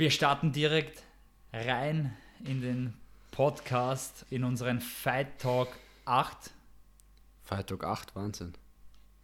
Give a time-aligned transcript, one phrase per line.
[0.00, 1.02] Wir starten direkt
[1.52, 2.94] rein in den
[3.32, 5.68] Podcast, in unseren Fight Talk
[6.04, 6.52] 8.
[7.42, 8.52] Fight Talk 8, Wahnsinn.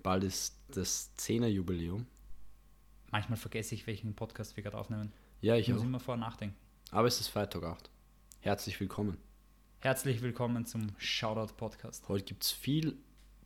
[0.03, 2.07] Bald ist das 10er Jubiläum.
[3.13, 5.13] Manchmal vergesse ich, welchen Podcast wir gerade aufnehmen.
[5.43, 5.87] Ja, ich Ich muss auch.
[5.87, 6.57] immer vor nachdenken.
[6.91, 7.89] Aber es ist Fight Talk 8.
[8.41, 9.17] Herzlich willkommen.
[9.79, 12.09] Herzlich willkommen zum Shoutout Podcast.
[12.09, 12.97] Heute gibt es viel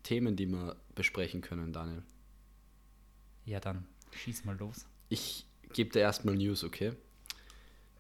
[0.03, 2.03] Themen, die wir besprechen können, Daniel.
[3.45, 4.87] Ja, dann schieß mal los.
[5.11, 6.95] Ich gebe dir erstmal News, okay?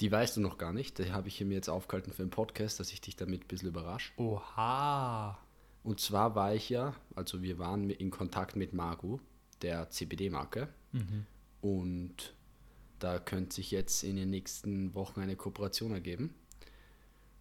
[0.00, 0.98] Die weißt du noch gar nicht.
[0.98, 3.68] Die habe ich mir jetzt aufgehalten für einen Podcast, dass ich dich damit ein bisschen
[3.68, 4.12] überrasche.
[4.16, 5.38] Oha.
[5.82, 9.18] Und zwar war ich ja, also wir waren in Kontakt mit Magu,
[9.62, 10.68] der CBD-Marke.
[11.60, 12.34] Und
[12.98, 16.34] da könnte sich jetzt in den nächsten Wochen eine Kooperation ergeben,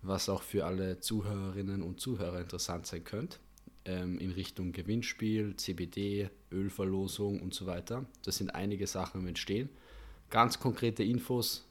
[0.01, 3.37] was auch für alle Zuhörerinnen und Zuhörer interessant sein könnte,
[3.85, 8.05] ähm, in Richtung Gewinnspiel, CBD, Ölverlosung und so weiter.
[8.23, 9.69] Das sind einige Sachen im Entstehen.
[10.29, 11.66] Ganz konkrete Infos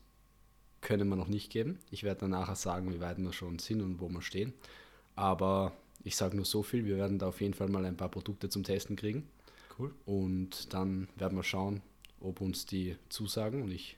[0.87, 1.81] können wir noch nicht geben.
[1.91, 4.55] Ich werde dann nachher sagen, wie weit wir schon sind und wo wir stehen.
[5.17, 5.73] Aber
[6.05, 8.49] ich sage nur so viel, wir werden da auf jeden Fall mal ein paar Produkte
[8.49, 9.29] zum Testen kriegen.
[9.77, 9.93] Cool.
[10.05, 11.83] Und dann werden wir schauen,
[12.21, 13.63] ob uns die zusagen.
[13.63, 13.97] Und ich,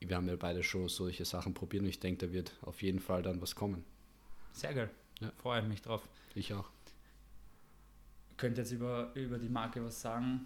[0.00, 3.00] wir haben ja beide schon solche Sachen probiert und ich denke, da wird auf jeden
[3.00, 3.82] Fall dann was kommen.
[4.52, 4.90] Sehr geil.
[5.20, 5.32] Ja.
[5.38, 6.06] Freue mich drauf.
[6.34, 6.68] Ich auch.
[8.36, 10.44] Könnt jetzt über, über die Marke was sagen,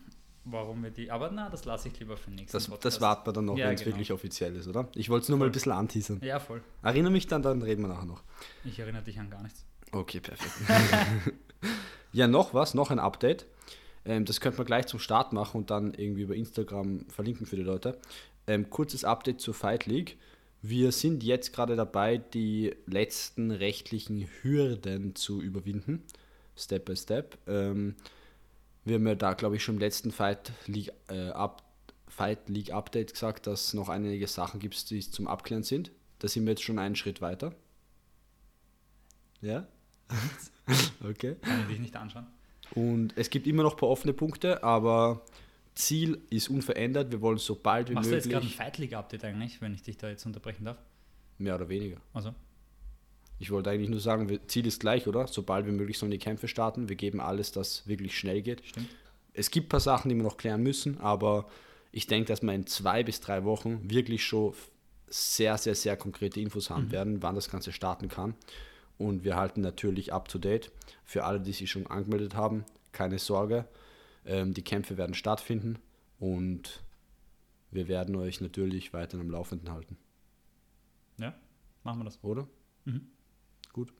[0.50, 1.10] warum wir die.
[1.10, 2.84] Aber na, das lasse ich lieber für nächsten Das, Podcast.
[2.84, 3.94] das warten wir dann noch, Ja, wenn es genau.
[3.96, 4.88] wirklich offiziell ist, oder?
[4.94, 6.20] Ich wollte es nur mal ein bisschen anteasern.
[6.22, 6.62] Ja, voll.
[6.82, 8.22] Erinnere mich dann, dann reden wir nachher noch.
[8.64, 9.64] Ich erinnere dich an gar nichts.
[9.92, 10.52] Okay, perfekt.
[12.12, 13.46] ja, noch was, noch ein Update.
[14.04, 17.56] Ähm, das könnte man gleich zum Start machen und dann irgendwie über Instagram verlinken für
[17.56, 17.98] die Leute.
[18.46, 20.16] Ähm, kurzes Update zur Fight League.
[20.62, 26.02] Wir sind jetzt gerade dabei, die letzten rechtlichen Hürden zu überwinden.
[26.56, 27.38] Step by Step.
[27.46, 27.94] Ähm,
[28.88, 31.62] wir haben ja da, glaube ich, schon im letzten Fight League, äh, Up,
[32.06, 35.90] Fight League Update gesagt, dass es noch einige Sachen gibt, die zum Abklären sind.
[36.18, 37.54] Da sind wir jetzt schon einen Schritt weiter.
[39.40, 39.66] Ja?
[41.08, 41.36] okay.
[41.42, 42.26] Kann ich dich nicht anschauen.
[42.74, 45.24] Und es gibt immer noch ein paar offene Punkte, aber
[45.74, 47.12] Ziel ist unverändert.
[47.12, 49.60] Wir wollen so bald wie Machst du jetzt gerade ein möglich, Fight League Update eigentlich,
[49.60, 50.78] wenn ich dich da jetzt unterbrechen darf?
[51.38, 51.98] mehr oder weniger.
[52.12, 52.34] Also,
[53.38, 55.26] Ich wollte eigentlich nur sagen, wir- Ziel ist gleich, oder?
[55.28, 56.88] So bald wie möglich sollen die Kämpfe starten.
[56.88, 58.64] Wir geben alles, dass wirklich schnell geht.
[58.66, 58.88] stimmt.
[59.32, 61.48] Es gibt ein paar Sachen, die wir noch klären müssen, aber
[61.92, 64.52] ich denke, dass wir in zwei bis drei Wochen wirklich schon
[65.06, 68.34] sehr, sehr, sehr konkrete Infos haben werden, wann das Ganze starten kann.
[68.98, 70.72] Und wir halten natürlich up to date.
[71.04, 73.66] Für alle, die sich schon angemeldet haben, keine Sorge.
[74.26, 75.78] Ähm, die Kämpfe werden stattfinden
[76.18, 76.82] und
[77.70, 79.96] wir werden euch natürlich weiter am Laufenden halten,
[81.18, 81.32] Ja,
[81.84, 82.18] machen wir das.
[82.22, 82.48] oder?
[82.84, 83.06] Mhm.
[83.72, 83.92] Gut.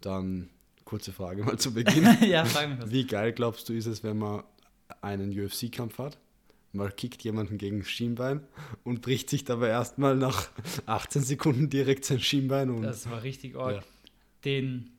[0.00, 0.50] Dann
[0.84, 2.04] kurze Frage mal zu Beginn.
[2.28, 2.90] ja, frag mich was.
[2.90, 4.42] Wie geil glaubst du, ist es, wenn man
[5.00, 6.18] einen UFC-Kampf hat?
[6.72, 8.40] Man kickt jemanden gegen das Schienbein
[8.84, 10.48] und bricht sich dabei erstmal nach
[10.84, 13.76] 18 Sekunden direkt sein Schienbein und Das war richtig arg.
[13.76, 13.82] Ja.
[14.44, 14.90] Den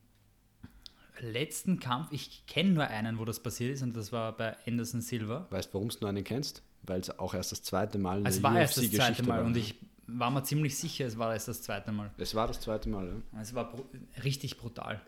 [1.19, 5.01] letzten Kampf, ich kenne nur einen, wo das passiert ist, und das war bei Anderson
[5.01, 5.47] Silva.
[5.49, 6.63] weißt warum du nur einen kennst?
[6.83, 9.39] Weil es auch erst das zweite Mal in Es der war erst das zweite Mal
[9.39, 9.45] war.
[9.45, 9.75] und ich
[10.07, 12.11] war mir ziemlich sicher, es war erst das zweite Mal.
[12.17, 13.41] Es war das zweite Mal, ja.
[13.41, 13.83] Es war bru
[14.23, 15.01] richtig brutal.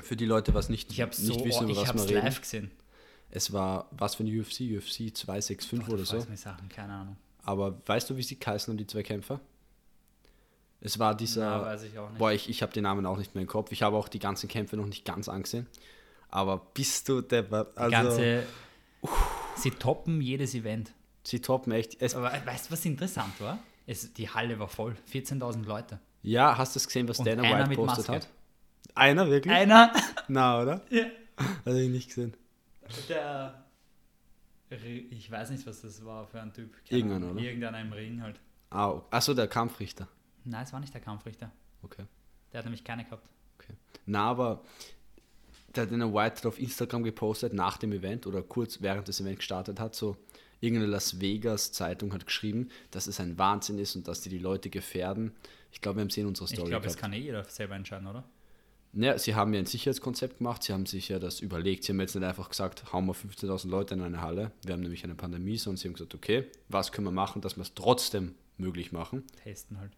[0.00, 2.22] Für die Leute, was nicht, Ich habe nicht so, wissen, über ich was es reden.
[2.24, 2.70] live gesehen.
[3.30, 4.60] Es war, was für ein UFC?
[4.76, 6.24] UFC 265 Boah, oder so.
[6.28, 7.16] mich Sachen, keine Ahnung.
[7.42, 9.40] Aber weißt du, wie sie heißen und die zwei Kämpfer?
[10.80, 11.58] Es war dieser...
[11.58, 12.18] Na, weiß ich auch nicht.
[12.18, 13.72] Boah, ich, ich habe den Namen auch nicht mehr im Kopf.
[13.72, 15.66] Ich habe auch die ganzen Kämpfe noch nicht ganz angesehen.
[16.28, 17.22] Aber bist du?
[17.22, 18.42] Die Also, ganze,
[19.56, 20.92] sie toppen jedes Event.
[21.26, 22.00] Sie toppen echt.
[22.00, 23.58] Es, Aber weißt du, was interessant war?
[23.86, 26.00] Es, die Halle war voll, 14.000 Leute.
[26.22, 28.28] ja, hast du es gesehen, was Und Dana White postet hat?
[28.94, 29.54] Einer wirklich?
[29.54, 29.92] Einer,
[30.28, 30.82] Na, oder?
[30.90, 31.04] Ja.
[31.66, 32.34] Habe ich nicht gesehen.
[33.08, 33.62] der,
[34.70, 36.74] ich weiß nicht, was das war für ein Typ.
[36.90, 37.32] Ahnung.
[37.32, 37.40] oder?
[37.40, 38.40] Irgendeiner im Ring halt.
[38.70, 39.06] Ah, okay.
[39.10, 40.08] Achso, der Kampfrichter.
[40.44, 41.52] Nein, es war nicht der Kampfrichter.
[41.82, 42.04] Okay.
[42.52, 43.28] Der hat nämlich keine gehabt.
[43.58, 43.74] okay.
[44.06, 44.62] Na, aber
[45.74, 49.38] der Dana White hat auf Instagram gepostet nach dem Event oder kurz während das Event
[49.38, 50.16] gestartet hat, so
[50.60, 54.38] irgendeine Las Vegas Zeitung hat geschrieben, dass es ein Wahnsinn ist und dass die die
[54.38, 55.32] Leute gefährden.
[55.72, 57.74] Ich glaube, wir haben es in unserer Ich Story glaube, das kann eh jeder selber
[57.74, 58.24] entscheiden, oder?
[58.92, 61.84] Ja, sie haben ja ein Sicherheitskonzept gemacht, sie haben sich ja das überlegt.
[61.84, 64.80] Sie haben jetzt nicht einfach gesagt, hauen wir 15.000 Leute in eine Halle, wir haben
[64.80, 67.74] nämlich eine Pandemie, sondern sie haben gesagt, okay, was können wir machen, dass wir es
[67.74, 69.24] trotzdem möglich machen.
[69.42, 69.92] Testen halt.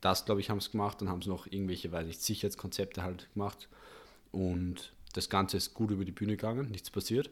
[0.00, 3.28] Das, glaube ich, haben sie gemacht, dann haben sie noch irgendwelche, weiß ich, Sicherheitskonzepte halt
[3.34, 3.68] gemacht
[4.30, 7.30] und das Ganze ist gut über die Bühne gegangen, nichts passiert.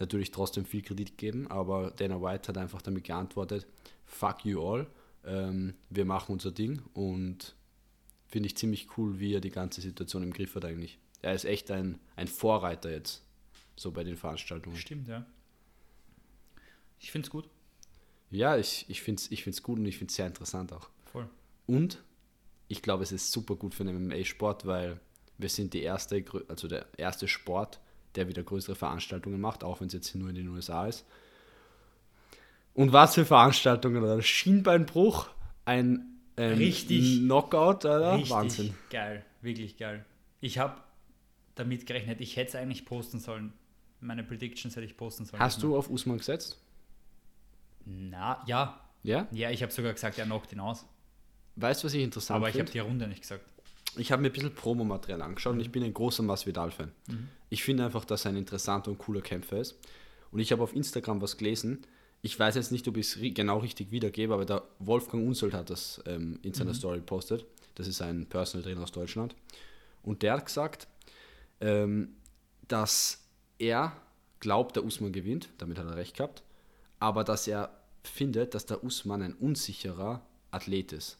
[0.00, 3.66] Natürlich trotzdem viel Kredit gegeben, aber Dana White hat einfach damit geantwortet,
[4.06, 4.86] fuck you all,
[5.24, 7.54] ähm, wir machen unser Ding und
[8.26, 10.98] finde ich ziemlich cool, wie er die ganze Situation im Griff hat eigentlich.
[11.20, 13.22] Er ist echt ein, ein Vorreiter jetzt,
[13.76, 14.76] so bei den Veranstaltungen.
[14.76, 15.26] Stimmt, ja.
[16.98, 17.48] Ich finde es gut.
[18.30, 20.88] Ja, ich, ich finde es ich find's gut und ich finde es sehr interessant auch.
[21.04, 21.28] Voll.
[21.66, 22.02] Und
[22.68, 24.98] ich glaube, es ist super gut für den MMA-Sport, weil
[25.36, 27.80] wir sind die erste, also der erste Sport,
[28.16, 31.04] der wieder größere Veranstaltungen macht, auch wenn es jetzt nur in den USA ist.
[32.74, 34.22] Und was für Veranstaltungen, oder?
[34.22, 35.28] Schienbeinbruch,
[35.64, 37.18] ein ähm, Richtig.
[37.20, 38.14] Knockout, oder?
[38.14, 38.74] Richtig Wahnsinn.
[38.90, 40.04] geil, wirklich geil.
[40.40, 40.80] Ich habe
[41.54, 43.52] damit gerechnet, ich hätte es eigentlich posten sollen.
[44.00, 45.42] Meine Predictions hätte ich posten sollen.
[45.42, 46.58] Hast du auf Usman gesetzt?
[47.84, 48.80] Na, ja.
[49.02, 49.26] Ja?
[49.30, 50.86] Ja, ich habe sogar gesagt, er knockt ihn aus.
[51.56, 52.72] Weißt du, was ich interessant Aber ich habe finde?
[52.72, 53.44] die Runde nicht gesagt.
[53.96, 56.92] Ich habe mir ein bisschen Promomaterial angeschaut und ich bin ein großer Masvidal-Fan.
[57.48, 59.78] Ich finde einfach, dass er ein interessanter und cooler Kämpfer ist.
[60.30, 61.84] Und ich habe auf Instagram was gelesen.
[62.22, 65.70] Ich weiß jetzt nicht, ob ich es genau richtig wiedergebe, aber der Wolfgang Unsold hat
[65.70, 67.46] das ähm, in seiner Story gepostet.
[67.74, 69.34] Das ist ein Personal Trainer aus Deutschland.
[70.02, 70.86] Und der hat gesagt,
[71.60, 72.10] ähm,
[72.68, 73.24] dass
[73.58, 73.96] er
[74.38, 75.48] glaubt, der Usman gewinnt.
[75.58, 76.42] Damit hat er recht gehabt.
[76.98, 77.70] Aber dass er
[78.04, 81.18] findet, dass der Usman ein unsicherer Athlet ist.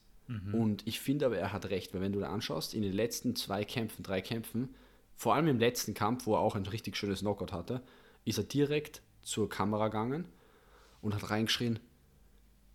[0.53, 3.35] Und ich finde aber, er hat recht, weil wenn du da anschaust, in den letzten
[3.35, 4.73] zwei Kämpfen, drei Kämpfen,
[5.15, 7.81] vor allem im letzten Kampf, wo er auch ein richtig schönes Knockout hatte,
[8.25, 10.25] ist er direkt zur Kamera gegangen
[11.01, 11.79] und hat reingeschrien,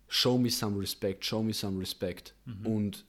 [0.07, 2.35] show me some respect, show me some respect.
[2.63, 3.05] Und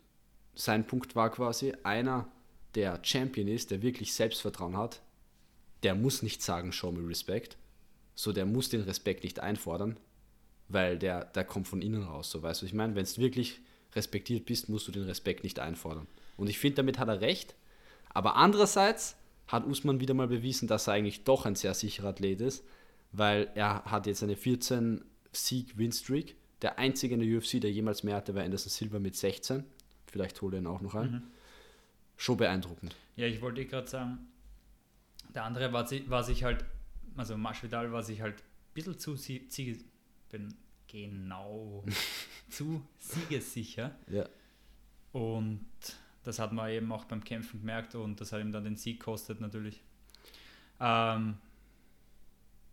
[0.54, 2.26] sein Punkt war quasi, einer,
[2.74, 5.00] der Champion ist, der wirklich Selbstvertrauen hat,
[5.82, 7.56] der muss nicht sagen, show me respect.
[8.14, 9.96] So, der muss den Respekt nicht einfordern,
[10.68, 12.30] weil der, der kommt von innen raus.
[12.30, 13.60] So, weißt du, ich meine, wenn du wirklich
[13.98, 16.06] respektiert bist, musst du den Respekt nicht einfordern.
[16.36, 17.54] Und ich finde, damit hat er recht.
[18.10, 19.16] Aber andererseits
[19.48, 22.64] hat Usman wieder mal bewiesen, dass er eigentlich doch ein sehr sicherer Athlet ist,
[23.12, 26.36] weil er hat jetzt eine 14 Sieg-Win-Streak.
[26.62, 29.64] Der einzige in der UFC, der jemals mehr hatte, war Anderson Silva mit 16.
[30.10, 31.22] Vielleicht hole er ihn auch noch ein.
[32.16, 32.96] Schon beeindruckend.
[33.16, 34.18] Ja, ich wollte gerade sagen,
[35.34, 36.64] der andere war, war sich halt,
[37.16, 39.78] also Masvidal war sich halt ein bisschen zu sie- Siege,
[40.30, 40.54] bin
[40.88, 41.84] genau
[42.50, 43.94] zu siegessicher.
[44.08, 44.28] Ja.
[45.12, 45.66] Und
[46.24, 49.00] das hat man eben auch beim Kämpfen gemerkt und das hat ihm dann den Sieg
[49.00, 49.82] gekostet natürlich.
[50.80, 51.38] Ähm,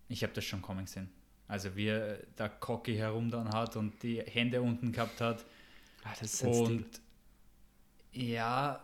[0.09, 1.09] ich habe das schon kommen gesehen.
[1.47, 5.45] Also wie er der Cocky herum dann hat und die Hände unten gehabt hat.
[6.03, 6.85] Ah, das ist Und
[8.11, 8.81] ja,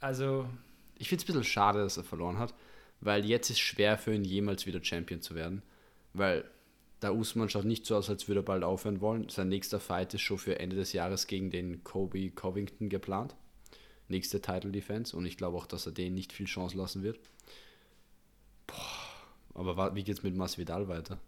[0.00, 0.48] also
[0.96, 2.54] Ich finde es ein bisschen schade, dass er verloren hat,
[3.00, 5.62] weil jetzt ist schwer für ihn jemals wieder Champion zu werden,
[6.12, 6.48] weil
[7.02, 9.28] der Usman schaut nicht so aus, als würde er bald aufhören wollen.
[9.28, 13.36] Sein nächster Fight ist schon für Ende des Jahres gegen den Kobe Covington geplant.
[14.08, 17.20] Nächste Title Defense und ich glaube auch, dass er den nicht viel Chance lassen wird.
[18.66, 21.18] Boah, aber wie geht's mit Masvidal weiter?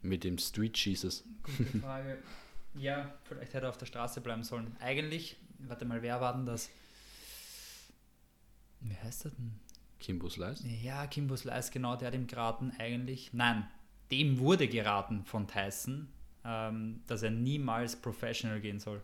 [0.00, 1.24] Mit dem Street Jesus.
[1.42, 2.18] Gute Frage.
[2.74, 4.74] Ja, vielleicht hätte er auf der Straße bleiben sollen.
[4.80, 6.70] Eigentlich, warte mal, wer war denn das?
[8.80, 9.52] Wie heißt er denn?
[10.00, 10.66] Kimbo Slice?
[10.66, 13.32] Ja, Kimbo Slice, genau, der hat ihm geraten eigentlich.
[13.32, 13.68] Nein,
[14.12, 16.08] dem wurde geraten von Tyson,
[16.44, 19.02] ähm, dass er niemals professional gehen soll.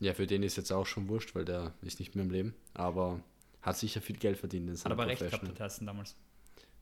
[0.00, 2.54] Ja, für den ist jetzt auch schon wurscht, weil der ist nicht mehr im Leben,
[2.74, 3.20] aber
[3.60, 6.16] hat sicher viel Geld verdient in Hat aber recht gehabt, der Tyson damals.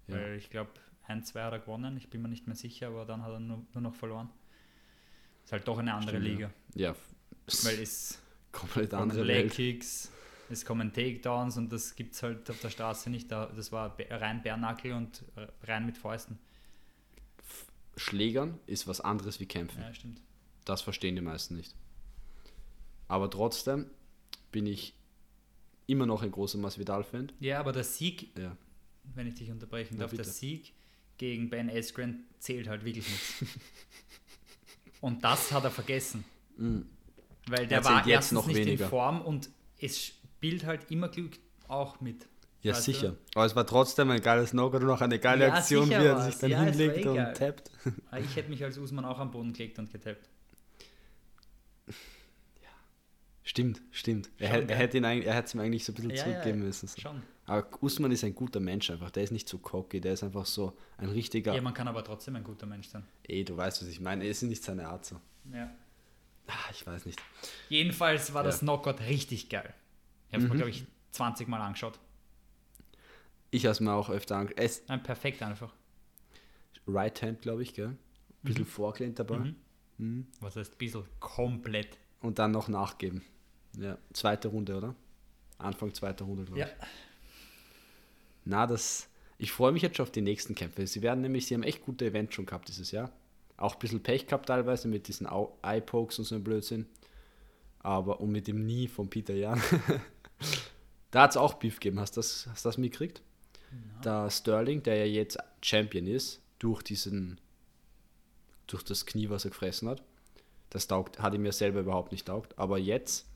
[0.07, 0.15] Ja.
[0.15, 0.71] Weil ich glaube,
[1.07, 3.41] ein, zwei hat er gewonnen, ich bin mir nicht mehr sicher, aber dann hat er
[3.41, 4.31] nur, nur noch verloren.
[5.45, 6.33] Ist halt doch eine andere Stimmt, ja.
[6.33, 6.51] Liga.
[6.75, 6.97] Ja,
[7.65, 9.51] Weil es komplett andere Leg.
[9.51, 10.11] Kicks,
[10.49, 13.31] es kommen Takedowns und das gibt es halt auf der Straße nicht.
[13.31, 16.39] Da, das war rein Bärnackel und äh, rein mit Fäusten.
[18.01, 19.81] Schlägern ist was anderes wie Kämpfen.
[19.83, 20.21] Ja, stimmt.
[20.65, 21.75] Das verstehen die meisten nicht.
[23.09, 23.87] Aber trotzdem
[24.53, 24.95] bin ich
[25.87, 27.33] immer noch ein großer Masvidal-Fan.
[27.41, 28.57] Ja, aber der Sieg, Ja.
[29.15, 30.25] wenn ich dich unterbrechen Ja, darf, der.
[30.25, 30.73] Sieg
[31.19, 33.45] gegen Ben Askren zählt halt wirklich nichts.
[35.01, 36.25] und das hat er vergessen.
[36.57, 38.85] Weil der Er war jetzt erstens noch nicht weniger.
[38.85, 41.39] in Form und es spielt halt immer Glück
[41.69, 42.27] auch mit.
[42.63, 42.93] Ja, Weißt du?
[42.93, 43.17] sicher.
[43.35, 46.21] Aber es war trotzdem ein geiles Knockout und auch eine geile Ja, Aktion, wie er
[46.21, 47.33] sich dann Ja, hinlegt und geil.
[47.35, 47.71] tappt.
[48.11, 50.29] Ah, Ich hätte mich als Usman auch am Boden gelegt und getappt.
[53.43, 54.31] Stimmt, stimmt.
[54.39, 56.11] Er, Schon, hätte- er hätte ihn eigentlich, er hätte es ihm eigentlich so ein bisschen
[56.11, 56.65] Ja, ja, zurückgeben ja.
[56.67, 56.87] müssen.
[56.89, 57.01] So.
[57.01, 57.23] Schon.
[57.47, 59.11] Aber Usman ist ein guter Mensch einfach.
[59.11, 61.55] Der ist nicht so cocky, der ist einfach so ein richtiger.
[61.55, 63.05] Ja, man kann aber trotzdem ein guter Mensch sein.
[63.27, 64.29] Ey, du weißt, was ich meine.
[64.29, 65.17] Es ist nicht seine Art so.
[65.53, 65.71] Ja.
[66.47, 67.19] Ah, ich weiß nicht.
[67.69, 68.47] Jedenfalls war Ja.
[68.51, 69.73] das Knockout richtig geil.
[70.29, 70.51] Ich habe es Mhm.
[70.51, 71.99] mir, glaube ich, 20 Mal angeschaut.
[73.51, 74.59] Ich habe es mir auch öfter angeschaut.
[74.61, 75.73] Es Ein perfekt einfach.
[76.87, 77.97] Right Hand, glaube ich, gell?
[78.43, 79.39] Bisschen vorgelehnt dabei.
[79.39, 79.57] Mhm.
[79.99, 80.27] Mhm.
[80.41, 81.99] Was heißt ein bisschen komplett.
[82.21, 83.23] Und dann noch nachgeben.
[83.77, 84.95] Ja, zweite Runde, oder?
[85.59, 86.67] Anfang zweiter Runde, glaube Ja.
[86.67, 86.73] ich.
[88.45, 89.09] Na, das.
[89.39, 90.87] Ich freue mich jetzt schon auf die nächsten Kämpfe.
[90.87, 93.11] Sie werden nämlich, sie haben echt gute Events schon gehabt dieses Jahr.
[93.57, 95.27] Auch ein bisschen Pech gehabt teilweise mit diesen
[95.63, 96.87] Eye-Pokes und so einem Blödsinn.
[97.79, 99.63] Aber und mit dem Nie von Peter Jan.
[101.11, 102.01] da hat es auch Beef gegeben.
[102.01, 103.23] Hast du das, hast du das mitgekriegt?
[104.03, 107.41] Da Sterling, der ja jetzt Champion ist, durch diesen,
[108.67, 110.03] durch das Knie, was er gefressen hat,
[110.71, 112.57] Das taugt, hat ihm ja selber überhaupt nicht taugt.
[112.59, 113.29] Aber jetzt,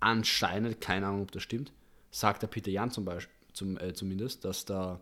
[0.00, 1.72] anscheinend, keine Ahnung, ob das stimmt,
[2.10, 5.00] sagt der Peter Jan zum Beispiel, zum, äh, zumindest, dass da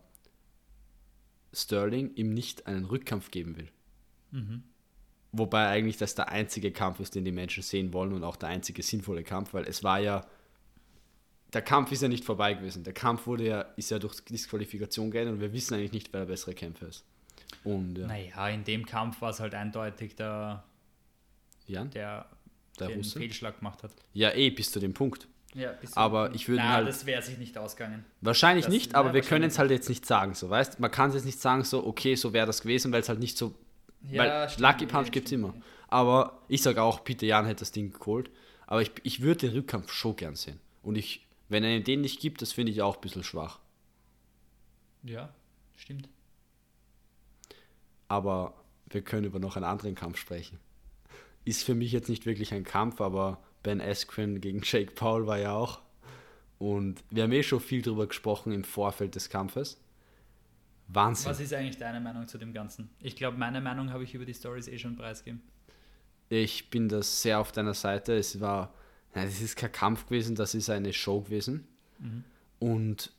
[1.53, 3.69] Sterling ihm nicht einen Rückkampf geben will.
[4.31, 4.63] Mhm.
[5.31, 8.49] Wobei eigentlich das der einzige Kampf ist, den die Menschen sehen wollen und auch der
[8.49, 10.25] einzige sinnvolle Kampf, weil es war ja,
[11.57, 12.83] der Kampf ist ja nicht vorbei gewesen.
[12.83, 16.21] Der Kampf wurde ja, ist ja durch Disqualifikation geendet und wir wissen eigentlich nicht, wer
[16.21, 17.03] der bessere Kämpfer ist.
[17.63, 20.63] Und ja, Naja, in dem Kampf war es halt eindeutig der,
[21.65, 22.25] Jan, der,
[22.79, 23.19] der den Russe.
[23.19, 23.91] Fehlschlag gemacht hat.
[24.13, 25.27] Ja, eh, bis zu dem Punkt.
[25.55, 28.05] Ja, bis Aber ich würde halt- das wäre sich nicht ausgegangen.
[28.21, 30.79] Wahrscheinlich Das- nicht, ja, aber wir wahrscheinlich können es halt jetzt nicht sagen, so weißt
[30.79, 33.19] Man kann es jetzt nicht sagen, so, okay, so wäre das gewesen, weil es halt
[33.19, 33.55] nicht so.
[34.01, 35.55] weil stimmt, Lucky ja, Punch gibt es immer.
[35.87, 38.29] Aber ich sage auch, Peter Jan hätte das Ding geholt.
[38.67, 40.59] Aber ich, ich würde den Rückkampf schon gern sehen.
[40.83, 43.59] Und ich, wenn er den nicht gibt, das finde ich auch ein bisschen schwach.
[45.03, 45.33] Ja,
[45.75, 46.09] stimmt.
[48.07, 48.53] Aber
[48.89, 50.59] wir können über noch einen anderen Kampf sprechen.
[51.45, 55.37] Ist für mich jetzt nicht wirklich ein Kampf, aber Ben Askren gegen Jake Paul war
[55.37, 55.81] ja auch.
[56.59, 59.79] Und wir haben eh schon viel drüber gesprochen im Vorfeld des Kampfes.
[60.87, 61.29] Wahnsinn.
[61.29, 62.89] Was ist eigentlich deine Meinung zu dem Ganzen?
[63.01, 65.41] Ich glaube, meine Meinung habe ich über die Stories eh schon preisgegeben.
[66.29, 68.15] Ich bin da sehr auf deiner Seite.
[68.15, 68.73] Es war,
[69.17, 71.67] nein, es ist kein Kampf gewesen, das ist eine Show gewesen.
[72.59, 73.11] Und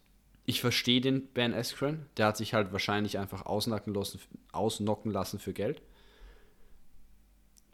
[0.47, 2.07] ich verstehe den Ben Askren.
[2.17, 4.21] Der hat sich halt wahrscheinlich einfach ausnocken lassen,
[4.53, 5.83] ausnocken lassen für Geld.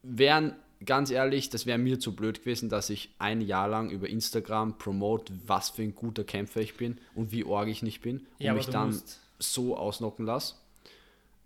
[0.03, 0.55] Wären,
[0.85, 4.77] ganz ehrlich, das wäre mir zu blöd gewesen, dass ich ein Jahr lang über Instagram
[4.79, 8.27] promote, was für ein guter Kämpfer ich bin und wie org ich nicht bin und
[8.39, 10.55] Ja, mich dann musst- so ausnocken lasse.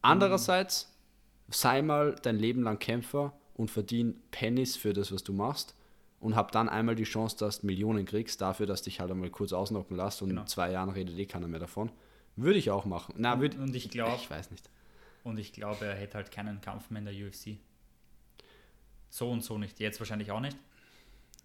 [0.02, 0.92] Andererseits,
[1.50, 5.74] sei mal dein Leben lang Kämpfer und verdien Pennies für das, was du machst
[6.20, 9.30] und hab dann einmal die Chance, dass du Millionen kriegst, dafür, dass dich halt einmal
[9.30, 10.40] kurz ausnocken lässt und Genau.
[10.42, 11.90] in zwei Jahren redet eh keiner mehr davon.
[12.36, 13.14] Würde ich auch machen.
[13.18, 14.68] Na, würd, Und ich glaube, ich weiß nicht.
[15.24, 17.58] und ich glaube, er hätte halt keinen Kampf mehr in der UFC.
[19.10, 19.80] So und so nicht.
[19.80, 20.56] Jetzt wahrscheinlich auch nicht.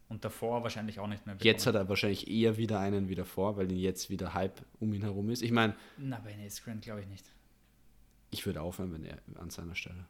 [0.10, 1.36] Und davor wahrscheinlich auch nicht mehr.
[1.42, 1.86] Jetzt hat bekommen.
[1.88, 5.30] er wahrscheinlich eher wieder einen wieder vor, weil ihn jetzt wieder Hype um ihn herum
[5.30, 5.42] ist.
[5.42, 7.25] Ich meine, Na, bei Askren glaube ich nicht.
[8.32, 10.06] ich würde aufhören, wenn er an seiner Stelle.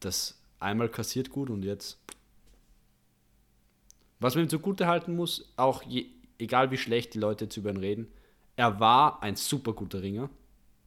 [0.00, 1.98] Das einmal kassiert gut und jetzt.
[4.20, 6.06] Was man ihm zugute halten muss, auch je,
[6.38, 8.08] egal wie schlecht die Leute jetzt über ihn reden,
[8.56, 10.30] er war ein super guter Ringer.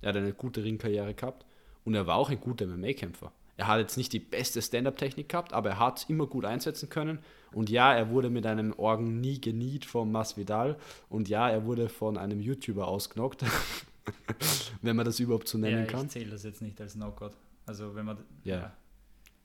[0.01, 1.45] Er hat eine gute Ringkarriere gehabt
[1.85, 3.31] und er war auch ein guter MMA-Kämpfer.
[3.57, 6.89] Er hat jetzt nicht die beste Stand-up-Technik gehabt, aber er hat es immer gut einsetzen
[6.89, 7.19] können.
[7.51, 10.77] Und ja, er wurde mit einem Orgen nie geniet vom Masvidal.
[11.09, 13.45] Und ja, er wurde von einem YouTuber ausgenockt.
[14.81, 16.05] wenn man das überhaupt so nennen ja, kann.
[16.05, 17.33] ich zähle das jetzt nicht als Knockout.
[17.65, 18.17] Also wenn man.
[18.43, 18.73] Ja.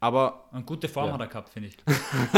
[0.01, 1.13] Aber Und gute Form Ja.
[1.15, 1.77] hat er gehabt, finde ich.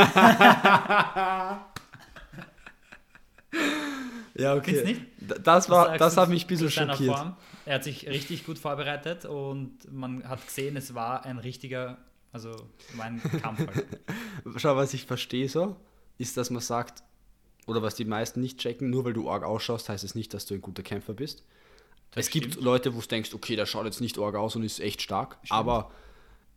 [4.35, 5.03] ja, Findest nicht?
[5.45, 7.17] Das war, das hat mich ein bisschen schockiert.
[7.17, 7.37] Form?
[7.67, 11.99] Er hat sich richtig gut vorbereitet und man hat gesehen, es war ein richtiger,
[12.33, 12.51] also
[12.95, 13.67] war ein Kampf.
[13.67, 13.87] Halt.
[14.57, 15.77] Schau, was ich verstehe so,
[16.19, 17.03] ist, dass man sagt,
[17.67, 20.47] oder was die meisten nicht checken, nur weil du arg ausschaust, heißt es nicht, dass
[20.47, 21.45] du ein guter Kämpfer bist.
[22.13, 22.65] Das es gibt stimmt.
[22.65, 25.37] Leute, wo du denkst, okay, der schaut jetzt nicht arg aus und ist echt stark,
[25.51, 25.91] aber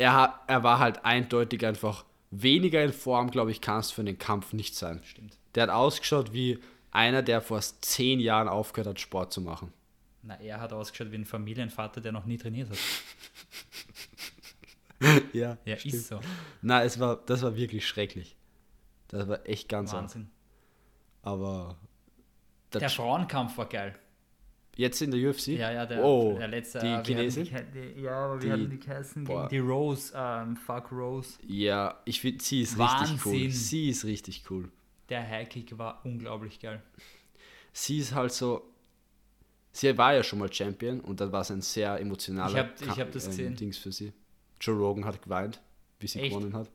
[0.01, 4.53] er, er war halt eindeutig einfach weniger in Form, glaube ich, kannst für einen Kampf
[4.53, 5.01] nicht sein.
[5.03, 5.37] Stimmt.
[5.55, 6.59] Der hat ausgeschaut wie
[6.91, 9.71] einer, der vor zehn Jahren aufgehört hat, Sport zu machen.
[10.23, 12.77] Na, er hat ausgeschaut wie ein Familienvater, der noch nie trainiert hat.
[15.33, 16.19] Ja, Ja, ist so.
[16.61, 18.35] Na, es war, das war wirklich schrecklich.
[19.07, 20.03] Das war echt ganz arg.
[20.03, 20.29] Wahnsinn.
[21.23, 21.75] Aber
[22.69, 23.95] das Der Frauenkampf war geil.
[24.75, 25.47] Jetzt in der UFC?
[25.49, 26.79] Ja, ja, der, oh, der letzte.
[26.79, 27.43] die äh, Chinesin?
[27.45, 28.77] Die, die, ja, aber Die- hatten die
[29.25, 29.47] boah.
[29.47, 31.37] Gegen die Rose, ähm, Fuck Rose.
[31.47, 33.33] Ja, ich finde, sie ist richtig cool.
[33.33, 33.51] Wahnsinn.
[33.51, 34.69] Sie ist richtig cool.
[35.09, 36.81] Der Highkick war unglaublich geil.
[37.73, 38.63] Sie ist halt so.
[39.73, 42.81] Sie war ja schon mal Champion und dann war es ein sehr emotionaler Ich hab-
[42.81, 43.55] ich hab das gesehen.
[43.55, 44.11] Dings für sie.
[44.59, 45.61] Joe Rogan hat geweint,
[45.99, 46.31] wie sie Echt?
[46.31, 46.69] gewonnen hat.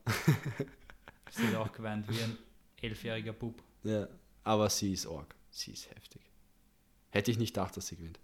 [1.30, 2.36] Sie hat auch geweint wie ein
[2.82, 3.62] elfjähriger Bub.
[3.84, 4.08] Ja,
[4.42, 5.32] aber sie ist arg.
[5.50, 6.20] Sie ist heftig.
[7.10, 8.18] Hätte ich nicht gedacht, dass sie gewinnt.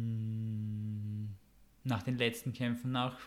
[0.00, 1.28] Hm,
[1.84, 3.18] nach den letzten Kämpfen nach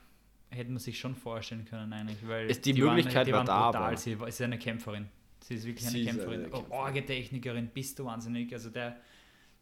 [0.50, 3.88] hätte man sich schon vorstellen können eigentlich, weil Es- die Möglichkeit war da, brutal.
[3.88, 5.08] aber- Sie ist eine Kämpferin.
[5.42, 6.46] Sie ist wirklich eine Sie Kämpferin.
[6.46, 6.66] eine Oh.
[6.70, 8.54] Orgetechnikerin, bist du wahnsinnig.
[8.54, 8.98] Also der,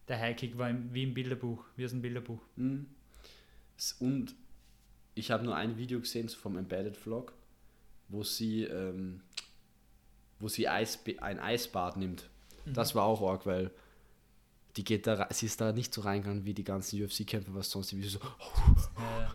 [0.06, 2.40] der Highkick war wie im Bilderbuch, wie aus dem Bilderbuch.
[3.78, 4.34] S- Und
[5.14, 7.32] ich habe nur ein Video gesehen vom Embedded Vlog,
[8.08, 9.22] wo sie, ähm,
[10.38, 12.28] wo sie Eis, ein Eisbad nimmt.
[12.64, 12.74] Mhm.
[12.74, 13.70] Das war auch arg, weil
[14.76, 17.94] die geht da, sie ist da nicht so reingegangen wie die ganzen UFC-Kämpfer, was sonst
[17.96, 18.22] wie so, Äh,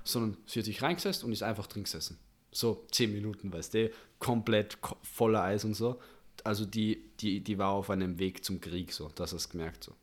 [0.03, 2.17] sondern sie hat sich reingesetzt und ist einfach drin gesessen.
[2.51, 6.00] So 10 Minuten, weißt du, komplett ko- voller Eis und so.
[6.43, 9.84] Also die, die, die war auf einem Weg zum Krieg, so, das hast du gemerkt,
[9.84, 9.93] so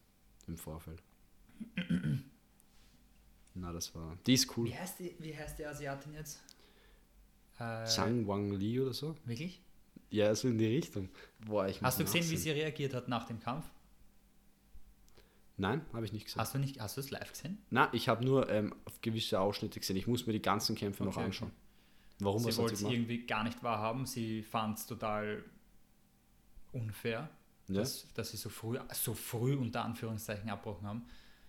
[0.46, 1.02] im Vorfeld.
[3.54, 4.16] Na, das war.
[4.26, 4.66] Die ist cool.
[4.66, 6.40] wie, heißt die, wie heißt die Asiatin jetzt?
[7.58, 9.14] Äh, Zhang Wang Li oder so.
[9.24, 9.60] Wirklich?
[10.10, 11.08] Ja, so in die Richtung.
[11.46, 13.64] Boah, Hast du gesehen, wie sie reagiert hat nach dem Kampf?
[15.56, 16.40] Nein, habe ich nicht gesehen.
[16.40, 17.58] Hast du nicht, hast du es live gesehen?
[17.70, 19.96] Na, ich habe nur ähm, auf gewisse Ausschnitte gesehen.
[19.96, 21.52] Ich muss mir die ganzen Kämpfe noch Okay, anschauen.
[22.18, 24.06] Warum sie wollte sie es irgendwie gar nicht wahrhaben.
[24.06, 25.44] Sie fand es total
[26.72, 27.28] unfair,
[27.68, 27.74] Ja?
[27.74, 31.04] dass, dass sie so früh, so früh unter Anführungszeichen abgebrochen haben.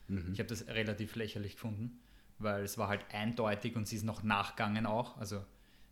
[0.07, 0.29] Mhm.
[0.33, 1.99] Ich habe das relativ lächerlich gefunden,
[2.37, 5.17] weil es war halt eindeutig und sie ist noch nachgegangen auch.
[5.17, 5.43] Also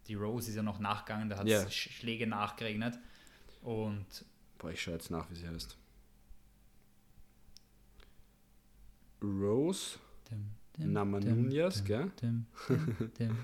[0.08, 1.62] die Rose ist ja noch nachgegangen, da hat es Ja.
[1.68, 2.98] Sch- Schläge nachgeregnet.
[3.62, 4.06] Und
[4.58, 5.78] Boah, ich schaue jetzt nach, wie sie heißt.
[9.22, 9.98] Rose
[10.30, 10.46] dim,
[11.86, 12.12] gell?
[12.22, 12.46] dim,
[13.18, 13.38] dim,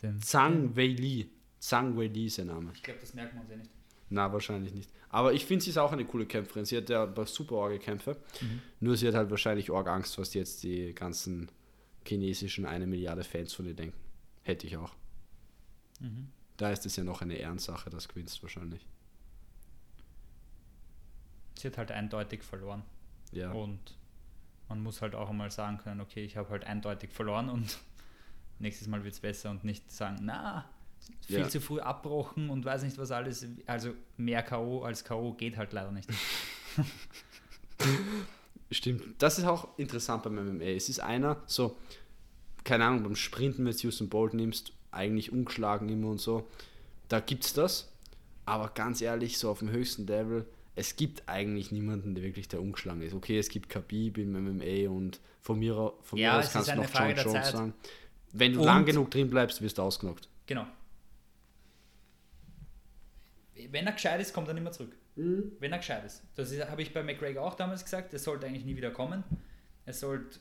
[0.00, 0.20] dim.
[0.22, 1.30] Zhang Wei Li.
[1.58, 2.70] Zhang Wei Li ist ihr Name.
[2.74, 3.70] Ich glaube, das merkt man ja nicht.
[4.10, 4.90] Na, wahrscheinlich nicht.
[5.08, 6.64] Aber ich finde, sie ist auch eine coole Kämpferin.
[6.64, 8.16] Sie hat ja ein paar super orge Kämpfe.
[8.40, 8.60] Mhm.
[8.80, 11.50] Nur sie hat halt wahrscheinlich org Angst, was jetzt die ganzen
[12.06, 13.96] chinesischen eine Milliarde Fans von ihr denken.
[14.42, 14.92] Hätte ich auch.
[16.02, 16.28] Mhm.
[16.58, 18.86] Da ist es ja noch eine Ehrensache, das gewinnst wahrscheinlich.
[21.58, 22.82] Sie hat halt eindeutig verloren.
[23.32, 23.52] Ja.
[23.52, 23.96] Und
[24.68, 27.78] man muss halt auch einmal sagen können, okay, ich habe halt eindeutig verloren und
[28.58, 30.68] nächstes Mal wird es besser und nicht sagen, na,
[31.26, 31.48] viel Ja.
[31.48, 33.46] zu früh abbrochen und weiß nicht was alles.
[33.66, 34.82] Also mehr K.O.
[34.82, 35.32] als K.O.
[35.34, 36.08] geht halt leider nicht.
[38.70, 39.02] Stimmt.
[39.20, 40.64] Das ist auch interessant beim MMA.
[40.64, 41.76] Es ist einer, so,
[42.64, 46.46] keine Ahnung, beim Sprinten, wenn du Usain Bolt nimmst, eigentlich ungeschlagen immer und so.
[47.08, 47.88] Da gibt's das.
[48.44, 52.60] Aber ganz ehrlich, so auf dem höchsten Level, es gibt eigentlich niemanden, der wirklich der
[52.60, 53.14] ungeschlagen ist.
[53.14, 56.76] Okay, es gibt Khabib im MMA und von mir, von Ja, mir aus kannst du
[56.76, 57.74] noch Frage John Jones sagen.
[58.32, 60.28] Wenn du Und- lang genug drin bleibst, wirst du ausgenockt.
[60.46, 60.66] Genau.
[63.70, 64.96] Wenn er gescheit ist, kommt er nicht mehr zurück.
[65.16, 65.52] Mhm.
[65.60, 66.22] Wenn er gescheit ist.
[66.34, 68.12] Das habe ich bei McGregor auch damals gesagt.
[68.12, 69.24] Er sollte eigentlich nie wieder kommen.
[69.84, 70.38] Er sollte,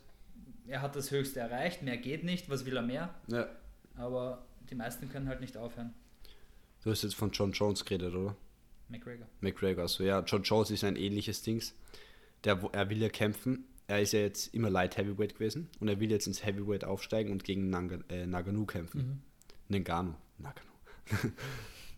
[0.68, 1.84] er hat das Höchste erreicht.
[1.84, 2.50] Mehr geht nicht.
[2.50, 3.14] Was will er mehr?
[3.28, 3.48] Ja.
[3.96, 5.94] Aber die meisten können halt nicht aufhören.
[6.84, 8.36] Du hast jetzt von John Jones geredet, oder?
[8.90, 9.28] McGregor.
[9.40, 11.74] McGregor, so ja, John Jones ist ein ähnliches Dings.
[12.44, 13.66] Der, er will ja kämpfen.
[13.88, 17.32] Er ist ja jetzt immer Light Heavyweight gewesen und er will jetzt ins Heavyweight aufsteigen
[17.32, 19.22] und gegen Nanga, äh, Nagano kämpfen.
[19.68, 20.16] Nengano.
[20.38, 20.72] Nagano.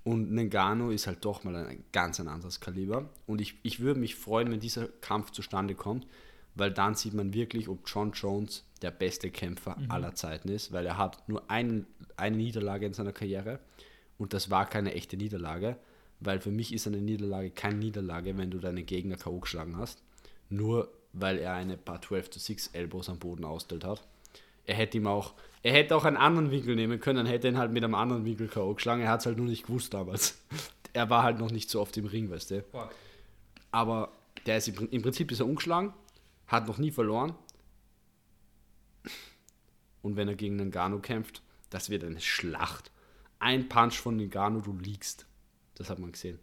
[0.03, 3.09] und Nengano ist halt doch mal ein ganz ein anderes Kaliber.
[3.27, 6.07] Und ich, ich würde mich freuen, wenn dieser Kampf zustande kommt,
[6.55, 10.85] weil dann sieht man wirklich, ob John Jones der beste Kämpfer aller Zeiten ist, weil
[10.85, 11.87] er hat nur einen,
[12.17, 13.59] eine Niederlage in seiner Karriere
[14.17, 15.77] und das war keine echte Niederlage,
[16.19, 19.39] weil für mich ist eine Niederlage keine Niederlage, wenn du deinen Gegner K.O.
[19.39, 20.03] geschlagen hast,
[20.49, 24.05] nur weil er eine paar 12 to 6 Elbows am Boden ausstellt hat.
[24.65, 27.57] Er hätte ihm auch, er hätte auch einen anderen Winkel nehmen können, dann hätte ihn
[27.57, 28.75] halt mit einem anderen Winkel K.O.
[28.75, 30.37] geschlagen, er hat es halt nur nicht gewusst damals.
[30.95, 32.63] Er war halt noch nicht so oft im Ring, weißt du.
[33.71, 34.11] Aber
[34.45, 35.91] der ist im, im Prinzip ist er ungeschlagen,
[36.47, 37.35] hat noch nie verloren.
[40.01, 42.91] Und wenn er gegen Ngannou kämpft, das wird eine Schlacht.
[43.39, 45.25] Ein Punch von Ngannou, du liegst.
[45.75, 46.39] Das hat man gesehen.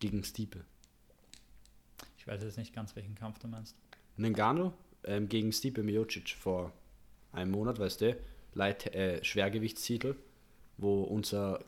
[0.00, 0.64] Gegen Stipe.
[2.18, 3.76] Ich weiß jetzt nicht ganz, welchen Kampf du meinst.
[4.16, 4.72] Ngannou
[5.04, 6.72] ähm, gegen Stipe Miocic vor
[7.32, 8.16] einem Monat, weißt du,
[8.54, 10.16] Light, äh, Schwergewichtstitel,
[10.76, 11.64] wo unser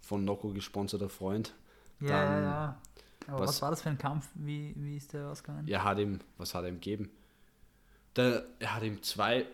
[0.00, 1.54] von Nocco gesponserter Freund
[2.00, 2.76] dann,
[3.26, 4.28] Aber was- was, war das für ein Kampf?
[4.34, 5.66] Wie, wie ist der ausgegangen?
[5.68, 7.10] er hat ihm, was hat er ihm gegeben?
[8.16, 9.46] Der, er hat ihm zwei,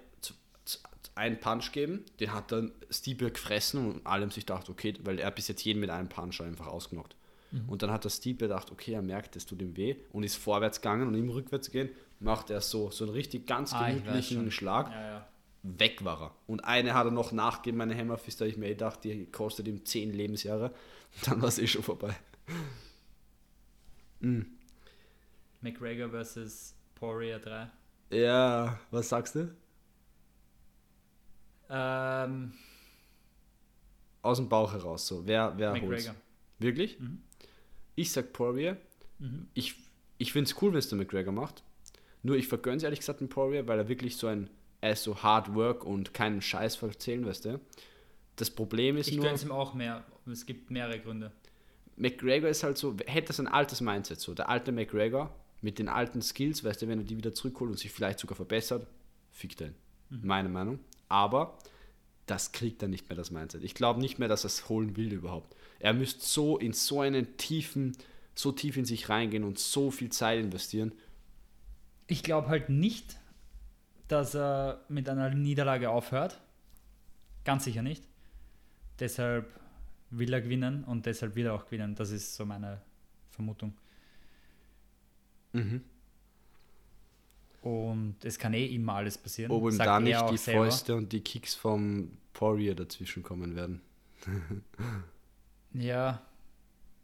[1.14, 5.18] einen Punch gegeben, den hat dann Stipe gefressen und alle haben sich gedacht, okay, weil
[5.18, 7.16] er bis jetzt jeden mit einem Punch einfach ausgenockt.
[7.50, 7.68] Mhm.
[7.68, 10.36] Und dann hat der Stipe gedacht, okay, er merkt, es tut ihm weh und ist
[10.36, 14.36] vorwärts gegangen und im rückwärts gehen macht er so, so einen richtig ganz Ah, gemütlichen
[14.42, 14.50] schon.
[14.50, 14.90] Schlag.
[14.90, 15.28] Ja, ja.
[15.62, 16.34] Weg war er.
[16.46, 19.84] Und eine hat er noch nachgegeben, meine Hammerfist, da ich mir gedacht, die kostet ihm
[19.84, 20.72] 10 Lebensjahre.
[21.24, 22.14] Dann war es eh schon vorbei.
[25.60, 27.70] McGregor versus Poirier 3.
[28.10, 29.54] Ja, was sagst du?
[31.68, 32.52] Ähm,
[34.22, 35.26] Aus dem Bauch heraus, so.
[35.26, 35.82] Wer, wer holt's?
[35.82, 36.14] McGregor.
[36.58, 36.98] Wirklich?
[36.98, 37.22] Mhm.
[37.94, 38.76] Ich sag Poirier.
[39.18, 39.48] Mhm.
[39.54, 39.76] Ich,
[40.18, 41.62] ich finde es cool, wenn es der McGregor macht.
[42.22, 45.04] Nur ich vergönne es ehrlich gesagt dem Poirier, weil er wirklich so ein, er ist
[45.04, 47.60] so hard work und keinen Scheiß verzählen, weißt du.
[48.36, 50.04] Das Problem ist Ich nur, gönne es ihm auch mehr.
[50.26, 51.32] Es gibt mehrere Gründe.
[52.00, 56.22] McGregor ist halt so, hätte sein altes Mindset, so der alte McGregor mit den alten
[56.22, 58.86] Skills, weißt du, wenn er die wieder zurückholt und sich vielleicht sogar verbessert,
[59.30, 59.74] fickt er ihn.
[60.08, 60.80] Meine Meinung.
[61.08, 61.58] Aber
[62.26, 63.64] das kriegt er nicht mehr, das Mindset.
[63.64, 65.54] Ich glaube nicht mehr, dass er es holen will überhaupt.
[65.78, 67.96] Er müsste so in so einen tiefen,
[68.34, 70.92] so tief in sich reingehen und so viel Zeit investieren.
[72.06, 73.18] Ich glaube halt nicht,
[74.08, 76.40] dass er mit einer Niederlage aufhört.
[77.44, 78.04] Ganz sicher nicht.
[78.98, 79.59] Deshalb
[80.10, 81.94] will er gewinnen und deshalb will er auch gewinnen.
[81.94, 82.80] Das ist so meine
[83.30, 83.74] Vermutung.
[85.52, 85.82] Mhm.
[87.62, 89.50] Und es kann eh immer alles passieren.
[89.52, 90.64] Ob ihm da nicht die selber.
[90.64, 93.80] Fäuste und die Kicks vom Poirier dazwischen kommen werden.
[95.72, 96.22] Ja,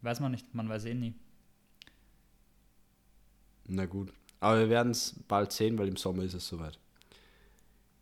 [0.03, 1.15] weiß man nicht, man weiß eh nie.
[3.69, 4.13] Na gut.
[4.41, 6.79] Aber wir werden es bald sehen, weil im Sommer ist es soweit.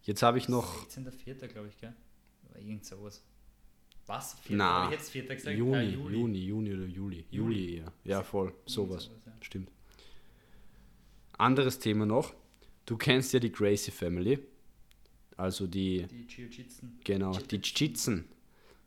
[0.03, 1.49] Jetzt habe ich noch 16.04.
[1.49, 1.95] glaube ich, gell?
[2.51, 3.23] Oder irgend sowas.
[4.07, 4.35] Was?
[4.43, 4.55] Vierter?
[4.57, 5.57] Na, jetzt Vierter gesagt?
[5.57, 7.25] Juni, Ah, Juni, Juni, oder Juli.
[7.31, 7.77] Juli, Juli.
[7.79, 7.93] eher.
[8.05, 8.53] Ja, voll.
[8.67, 9.05] Sowas.
[9.05, 9.33] sowas, ja.
[9.41, 9.71] Stimmt.
[11.39, 12.35] Anderes Thema noch.
[12.87, 14.39] Du kennst ja die Gracie Family.
[15.37, 17.01] Also die, Die Jiu-Jitsen.
[17.03, 18.27] genau, die Chitzen.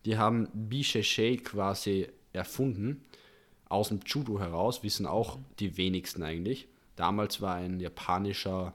[0.06, 3.04] Die haben Bisheshe quasi erfunden.
[3.68, 6.70] Aus dem Judo heraus, wissen auch die wenigsten eigentlich.
[6.96, 8.74] Damals war ein japanischer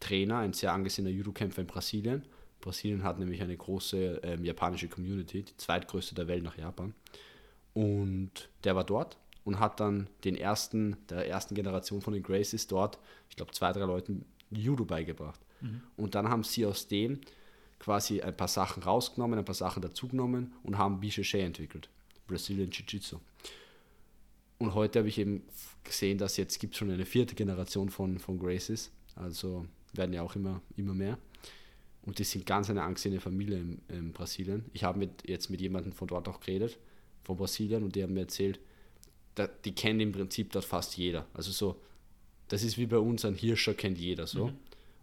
[0.00, 2.24] Trainer, ein sehr angesehener Judo-Kämpfer in Brasilien.
[2.60, 6.94] Brasilien hat nämlich eine große ähm, japanische Community, die zweitgrößte der Welt nach Japan.
[7.74, 12.66] Und der war dort und hat dann den ersten, der ersten Generation von den Gracies
[12.66, 12.98] dort,
[13.30, 15.40] ich glaube zwei, drei Leuten Judo beigebracht.
[15.96, 17.20] Und dann haben sie aus dem
[17.78, 21.88] quasi ein paar Sachen rausgenommen, ein paar Sachen dazugenommen und haben Bisheshe entwickelt.
[22.26, 23.18] Brazilian Jiu-Jitsu.
[24.58, 25.44] Und heute habe ich eben
[25.84, 28.90] gesehen, dass jetzt gibt es schon eine vierte Generation von, von Gracies.
[29.14, 31.18] Also werden ja auch immer, immer mehr.
[32.08, 34.64] Und die sind ganz eine angesehene Familie in, in Brasilien.
[34.72, 36.78] Ich habe mit, jetzt mit jemandem von dort auch geredet,
[37.22, 38.60] von Brasilien, und die haben mir erzählt,
[39.34, 41.26] da, die kennen im Prinzip dort fast jeder.
[41.34, 41.78] Also so,
[42.48, 44.50] das ist wie bei uns, ein Hirscher kennt jeder so.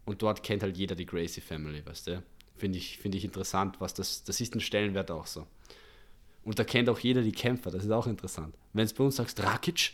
[0.06, 2.24] Und dort kennt halt jeder die Gracie Family, weißt du?
[2.56, 5.46] Finde ich, finde ich interessant, was das, das ist ein Stellenwert auch so.
[6.44, 8.56] Und da kennt auch jeder die Kämpfer, das ist auch interessant.
[8.74, 9.92] Wenn es bei uns sagst, Rakic,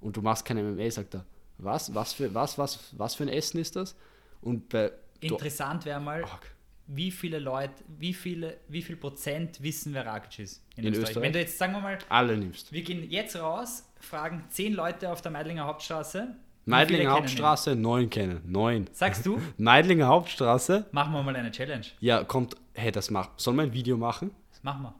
[0.00, 1.24] und du machst kein MMA, sagt er,
[1.58, 3.94] was, was für, was, was, was für ein Essen ist das?
[4.40, 6.46] Und bei, Interessant wäre mal, Arg.
[6.86, 11.16] wie viele Leute, wie viele, wie viel Prozent wissen, wer Rakic ist In Österreich?
[11.16, 12.72] Wenn du jetzt, sagen wir mal, alle nimmst.
[12.72, 16.34] wir gehen jetzt raus, fragen zehn Leute auf der Meidlinger Hauptstraße.
[16.66, 17.10] Meidlinger?
[17.10, 18.88] Hauptstraße, neun kennen, neun.
[18.92, 21.86] Sagst du, Meidlinger Hauptstraße, machen wir mal eine Challenge.
[22.00, 24.30] ja, kommt, hey, das macht, sollen wir ein Video machen?
[24.50, 24.94] Das machen wir.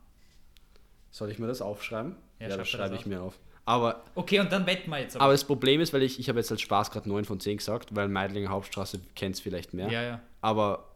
[1.10, 2.16] Soll ich mir das aufschreiben?
[2.38, 3.38] Ja, das schreib dir schreibe das ich mir auf.
[3.70, 5.16] Aber Okay, und dann wetten wir jetzt.
[5.16, 7.58] Aber das Problem ist, weil ich, ich habe jetzt als Spaß gerade 9 von 10
[7.58, 9.88] gesagt, weil Meidlinger Hauptstraße kennt es vielleicht mehr.
[9.90, 10.20] ja, ja.
[10.40, 10.88] Aber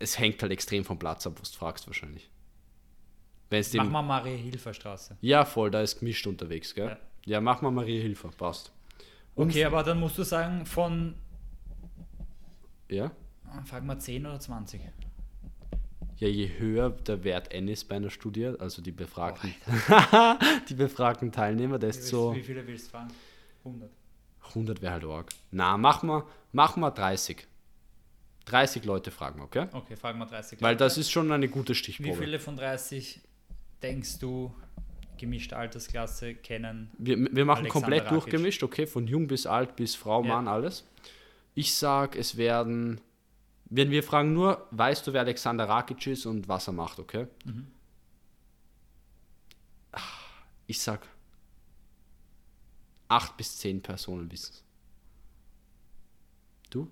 [0.00, 2.28] es hängt halt extrem vom Platz ab, was du fragst wahrscheinlich.
[3.48, 3.92] Wenn es Machen dem.
[3.92, 5.16] wir Marie-Hilfer-Straße.
[5.20, 6.88] Ja, voll, da ist gemischt unterwegs, gell?
[6.88, 6.96] Ja.
[7.26, 8.70] Ja, mach mal Maria Hilfer, passt.
[9.34, 11.14] Und- Okay, aber dann musst du sagen, von,
[12.90, 13.10] Ja?
[13.64, 14.80] fragen wir 10 oder 20.
[16.18, 19.54] Ja, je höher der Wert N ist bei einer Studie, also die befragten,
[20.68, 23.08] die befragten Teilnehmer, Wie, desto wie viele willst du fragen?
[23.64, 23.90] 100.
[24.50, 25.30] 100 wäre halt arg.
[25.50, 27.46] Na, mach mal, mach mal 30.
[28.44, 29.66] 30 Leute fragen, okay?
[29.72, 30.60] Okay, fragen wir 30.
[30.60, 30.84] Weil Leute.
[30.84, 32.16] das ist schon eine gute Wie Stichprobe.
[32.18, 33.20] viele von 30
[33.82, 34.54] denkst du,
[35.18, 36.90] gemischte Altersklasse kennen?
[36.98, 38.86] Wir, wir machen komplett durchgemischt, okay?
[38.86, 40.28] Von jung bis alt, bis Frau, Ja.
[40.28, 40.84] Mann, alles.
[41.54, 43.00] Ich sag, es werden.
[43.76, 47.26] Wenn wir fragen nur, weißt du, wer Alexander Rakic ist und was er macht, okay?
[47.44, 47.66] Mhm.
[49.90, 50.00] Ah,
[50.68, 51.06] Ich sag,
[53.08, 54.62] acht bis zehn Personen wissen es.
[56.70, 56.88] Du?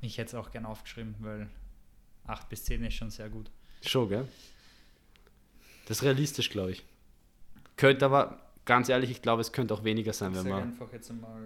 [0.00, 1.48] Ich hätte es auch gern aufgeschrieben, weil
[2.26, 3.50] 8 bis 10 ist schon sehr gut.
[3.82, 4.28] Schon, gell?
[5.86, 6.84] Das ist realistisch, glaube ich.
[7.76, 10.62] Könnte aber, ganz ehrlich, ich glaube, es könnte auch weniger sein, Ich wenn man.
[10.62, 11.42] einfach jetzt einmal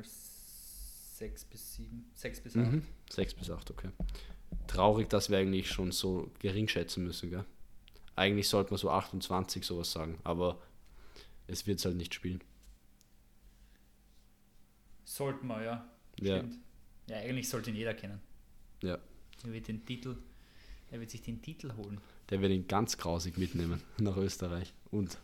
[1.21, 2.11] 6 bis 7.
[2.15, 2.73] 6 bis 8.
[2.73, 2.83] Mhm.
[3.11, 3.91] 6 bis 8, okay.
[4.67, 7.45] Traurig, dass wir eigentlich schon so gering schätzen müssen, gell?
[8.17, 10.63] Eigentlich sollte man so 28 sowas sagen, aber
[11.47, 12.43] es wird es halt nicht spielen.
[15.05, 15.91] Sollten wir, ja.
[16.21, 16.43] Ja.
[17.07, 18.21] Ja, eigentlich sollte ihn jeder kennen.
[18.83, 18.99] Ja.
[19.45, 20.17] Er wird den Titel,
[20.91, 22.01] er wird sich den Titel holen.
[22.31, 25.19] Der wird ihn ganz grausig mitnehmen nach Österreich und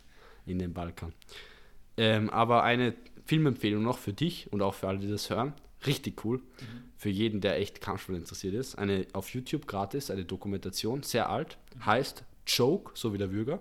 [0.45, 1.13] in den Balkan.
[1.97, 5.55] Ähm, aber eine Filmempfehlung noch für dich und auch für alle, die das hören.
[5.85, 6.41] Richtig cool.
[6.95, 8.75] Für jeden, der echt Kampfsport interessiert ist.
[8.75, 13.59] Eine auf YouTube gratis, eine Dokumentation, sehr alt, heißt Joke, so wie der Würger.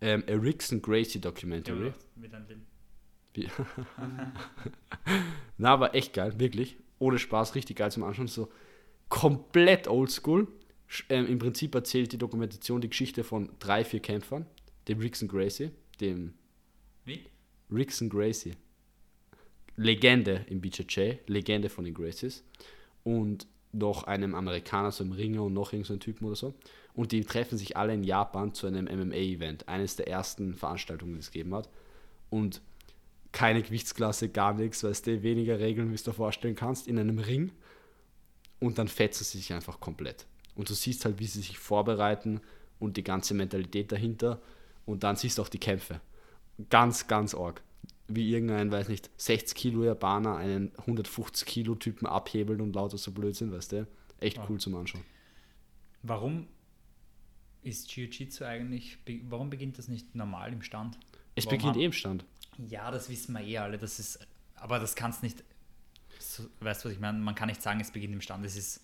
[0.00, 1.88] Ähm, a Rickson Gracie Documentary.
[1.88, 2.62] Ja, mit einem.
[3.34, 3.48] Wie-
[5.58, 6.76] Na, aber echt geil, wirklich.
[6.98, 8.28] Ohne Spaß, richtig geil zum Anschauen.
[8.28, 8.50] So
[9.08, 10.48] komplett oldschool.
[10.88, 14.46] Sch- Ähm, Im Prinzip erzählt die Dokumentation die Geschichte von drei, vier Kämpfern.
[14.88, 16.34] Dem Rickson Gracie, dem
[17.04, 17.20] Wie?
[17.70, 18.52] Rickson Gracie.
[19.80, 22.44] Legende im BJJ, Legende von den Gracies.
[23.02, 26.54] Und noch einem Amerikaner, so einem Ringer und noch irgendein so Typen oder so.
[26.92, 29.68] Und die treffen sich alle in Japan zu einem MMA-Event.
[29.68, 31.68] Eines der ersten Veranstaltungen, die es gegeben hat.
[32.28, 32.60] Und
[33.32, 37.18] keine Gewichtsklasse, gar nichts, weißt du, weniger Regeln, wie du dir vorstellen kannst, in einem
[37.18, 37.52] Ring.
[38.58, 40.26] Und dann fetzen sie sich einfach komplett.
[40.56, 42.40] Und du siehst halt, wie sie sich vorbereiten
[42.78, 44.42] und die ganze Mentalität dahinter.
[44.84, 46.00] Und dann siehst du auch die Kämpfe.
[46.68, 47.62] Ganz, ganz arg.
[48.12, 53.12] Wie irgendein, weiß nicht, 60 Kilo Japaner einen 150 Kilo Typen abhebelt und lauter so
[53.12, 53.86] Blödsinn, weißt du?
[54.18, 54.46] Echt Ah.
[54.48, 55.02] cool zum Anschauen.
[56.02, 56.48] Warum
[57.62, 60.98] ist Jiu-Jitsu eigentlich, warum beginnt das nicht normal im Stand?
[61.34, 62.24] Es Warum beginnt haben- eh im Stand.
[62.68, 63.78] Ja, das wissen wir eh alle.
[63.78, 64.18] Das ist,
[64.56, 65.44] aber das kannst nicht.
[66.18, 67.18] So, weißt du, was ich meine?
[67.18, 68.44] Man kann nicht sagen, es beginnt im Stand.
[68.44, 68.80] Es ist.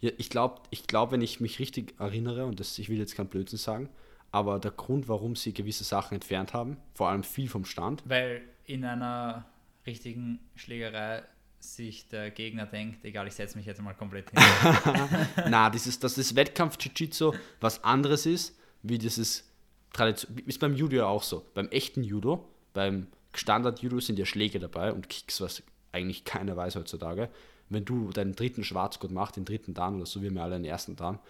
[0.00, 3.14] Ja, ich glaube, ich glaub, wenn ich mich richtig erinnere, und das, ich will jetzt
[3.16, 3.88] kein Blödsinn sagen,
[4.36, 8.42] aber der Grund, warum sie gewisse Sachen entfernt haben, vor allem viel vom Stand, Weil
[8.66, 9.46] in einer
[9.86, 11.22] richtigen Schlägerei
[11.58, 14.38] sich der Gegner denkt, egal, ich setze mich jetzt mal komplett hin.
[15.48, 19.50] na, dieses, dass das Wettkampf-Jiu-Jitsu was anderes ist, wie dieses
[19.94, 21.46] Tradition, ist beim Judo ja auch so.
[21.54, 26.76] Beim echten Judo, beim Standard-Judo sind ja Schläge dabei und Kicks, was eigentlich keiner weiß
[26.76, 27.30] heutzutage.
[27.70, 30.66] Wenn du deinen dritten Schwarzgurt machst, den dritten Dan oder so wie wir alle den
[30.66, 31.20] ersten Dan,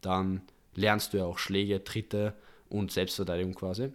[0.00, 0.42] dann
[0.74, 2.34] lernst du ja auch Schläge, Tritte
[2.68, 3.90] und Selbstverteidigung quasi.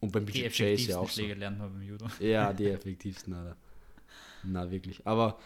[0.00, 1.20] Und beim Die BJJ ist ja auch so.
[1.20, 2.06] Schläge lernt man beim Judo.
[2.18, 3.56] Ja, die effektivsten, Alter.
[4.42, 5.06] Na, wirklich.
[5.06, 5.38] Aber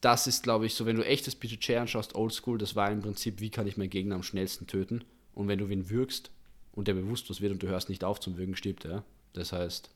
[0.00, 3.40] das ist, glaube ich, so, wenn du echtes BJJ anschaust, Oldschool, das war im Prinzip,
[3.40, 5.04] wie kann ich meinen Gegner am schnellsten töten?
[5.32, 6.30] Und wenn du wen würgst
[6.72, 9.04] und der bewusstlos wird und du hörst nicht auf zum Würgen, stirbt er.
[9.32, 9.90] Das heißt,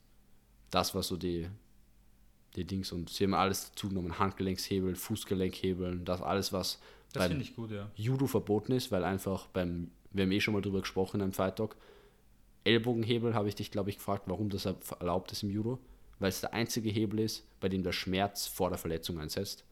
[0.70, 1.48] das war so die,
[2.56, 2.92] die Dings.
[2.92, 6.80] Und sie haben alles dazu genommen: Handgelenkshebel, Fußgelenkhebeln, das alles, was
[7.12, 7.90] Das beim gut, ja.
[7.94, 11.56] Judo verboten ist, weil einfach beim, wir haben eh schon mal drüber gesprochen einem Fight
[11.56, 11.76] Talk,
[12.64, 15.78] Ellbogenhebel habe ich dich, glaube ich, gefragt, warum das erlaubt ist im Judo,
[16.18, 19.64] weil es der einzige Hebel ist, bei dem der Schmerz vor der Verletzung einsetzt,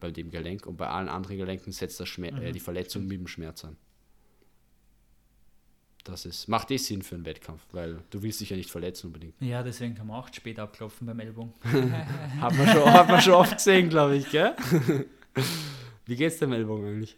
[0.00, 3.18] bei dem Gelenk und bei allen anderen Gelenken setzt der Schmer äh, die Verletzung mit
[3.18, 3.76] dem Schmerz an.
[6.04, 9.06] Das ist, macht eh Sinn für einen Wettkampf, weil du willst dich ja nicht verletzen
[9.06, 9.40] unbedingt.
[9.40, 11.54] Ja, deswegen kann man auch spät abklopfen beim Ellbogen.
[12.40, 14.54] Hat man schon, hat man schon oft gesehen, glaube ich, gell?
[16.04, 17.16] Wie geht's dem Ellbogen eigentlich?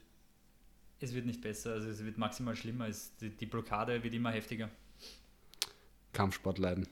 [1.00, 2.88] Es wird nicht besser, also es wird maximal schlimmer.
[2.88, 4.70] Es, die, die Blockade wird immer heftiger.
[6.12, 6.88] Kampfsport leiden.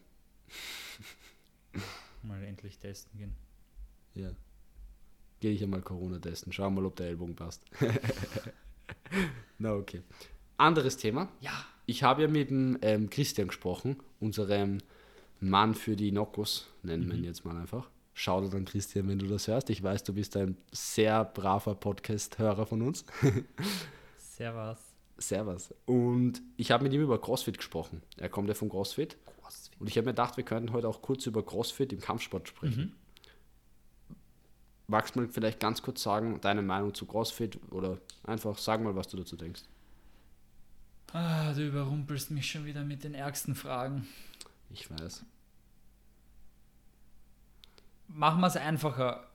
[2.22, 3.34] Mal endlich testen gehen.
[4.14, 4.30] Ja.
[5.40, 6.52] Gehe ich einmal Corona testen.
[6.52, 7.64] Schau mal, ob der Ellbogen passt.
[9.58, 10.02] Na, okay.
[10.56, 11.28] Anderes Thema.
[11.40, 14.78] Ja, Ich habe ja mit dem ähm, Christian gesprochen, unserem
[15.40, 17.90] Mann für die Nokos, nennen wir ihn jetzt mal einfach.
[18.16, 19.70] Schau dir dann, Christian, wenn du das hörst.
[19.70, 23.04] Ich weiß, du bist ein sehr braver Podcast-Hörer von uns.
[24.18, 24.78] servus.
[25.18, 25.74] Servus.
[25.84, 28.02] Und ich habe mit ihm über CrossFit gesprochen.
[28.16, 29.16] Er kommt ja von CrossFit.
[29.80, 32.94] Und ich habe mir gedacht, wir könnten heute auch kurz über CrossFit im Kampfsport sprechen.
[34.86, 38.94] Magst du mal vielleicht ganz kurz sagen, deine Meinung zu CrossFit oder einfach sag mal,
[38.94, 39.62] was du dazu denkst?
[41.12, 44.06] Ah, du überrumpelst mich schon wieder mit den ärgsten Fragen.
[44.70, 45.24] Ich weiß.
[48.08, 49.28] Machen wir es einfacher.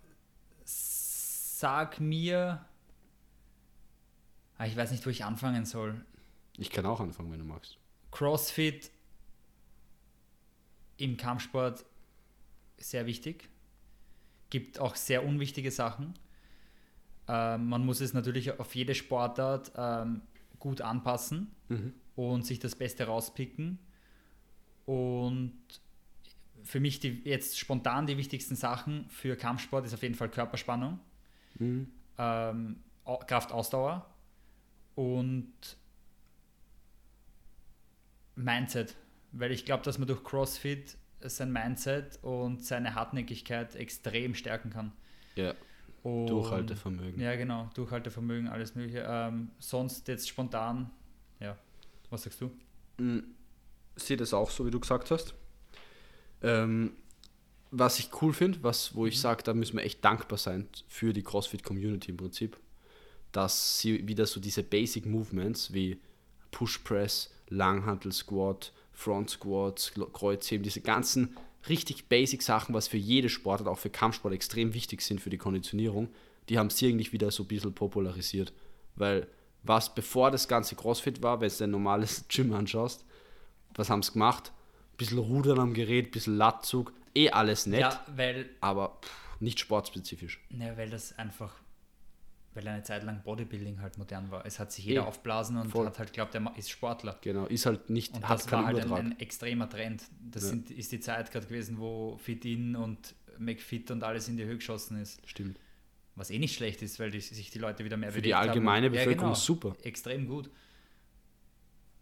[0.64, 2.66] Sag mir.
[4.58, 6.04] Ah, ich weiß nicht, wo ich anfangen soll.
[6.58, 7.78] Ich kann auch anfangen, wenn du magst.
[8.12, 8.92] CrossFit
[10.98, 11.86] im Kampfsport
[12.78, 13.50] sehr wichtig.
[14.50, 16.14] Gibt auch sehr unwichtige Sachen.
[17.28, 20.22] Ähm, man muss es natürlich auf jede Sportart ähm,
[20.58, 21.56] gut anpassen
[22.16, 23.80] und sich das Beste rauspicken.
[24.86, 25.54] Und
[26.70, 31.00] für mich die, jetzt spontan die wichtigsten Sachen für Kampfsport ist auf jeden Fall Körperspannung,
[31.60, 34.06] ähm, Au- Kraftausdauer
[34.94, 35.52] und
[38.36, 38.96] Mindset.
[39.32, 44.92] Weil ich glaube, dass man durch CrossFit sein Mindset und seine Hartnäckigkeit extrem stärken kann.
[45.36, 45.54] Ja,
[46.04, 47.20] Und, Durchhaltevermögen.
[47.20, 47.70] Ja, genau.
[47.74, 49.06] Durchhaltevermögen, alles Mögliche.
[49.08, 50.90] Ähm, sonst jetzt spontan,
[51.40, 51.58] ja.
[52.12, 52.52] Was sagst du?
[53.96, 55.34] sehe das auch so, wie du gesagt hast.
[56.42, 56.94] Ähm,
[57.72, 61.14] was ich cool finde, was, wo ich sage, da müssen wir echt dankbar sein für
[61.14, 62.58] die CrossFit-Community im Prinzip,
[63.32, 66.00] dass sie wieder so diese Basic Movements wie
[66.52, 73.30] Push Press, Langhantel Squat, Front Squats, Kreuzheben, diese ganzen richtig basic Sachen, was für jede
[73.30, 76.10] Sportart, auch für Kampfsport extrem wichtig sind für die Konditionierung,
[76.48, 78.54] die haben sie eigentlich wieder so ein bisschen popularisiert.
[78.96, 79.28] Weil
[79.64, 83.06] was bevor das ganze CrossFit war, wenn du ein normales Gym anschaust,
[83.76, 84.52] was haben sie gemacht?
[85.00, 90.40] Bisschen Rudern am Gerät, bisschen Latzug, eh alles nett, Ja, weil, aber pff, nicht sportspezifisch.
[90.52, 91.56] ja, weil das einfach,
[92.54, 94.46] weil eine Zeit lang Bodybuilding halt modern war.
[94.46, 95.86] Es hat sich jeder Eh, aufblasen und voll.
[95.88, 97.18] hat halt glaubt, er ist Sportler.
[97.22, 100.04] Genau, ist halt nicht, Und hat das war halt ein, ein extremer Trend.
[100.30, 100.50] Das Ja.
[100.50, 104.58] sind, ist die Zeit gerade gewesen, wo Fit-In und McFit und alles in die Höhe
[104.58, 105.22] geschossen ist.
[105.28, 105.58] Stimmt.
[106.16, 108.36] Was eh nicht schlecht ist, weil die, sich die Leute wieder mehr Für die bewegt
[108.50, 108.94] allgemeine haben.
[108.94, 109.78] Bevölkerung super.
[109.84, 110.50] Extrem gut.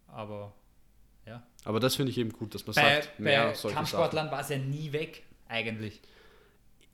[0.08, 0.52] Aber
[1.28, 1.42] ja.
[1.64, 4.48] Aber das finde ich eben gut, dass man Bei, sagt, mehr bei Kampfsportlern war es
[4.48, 6.00] ja nie weg, eigentlich.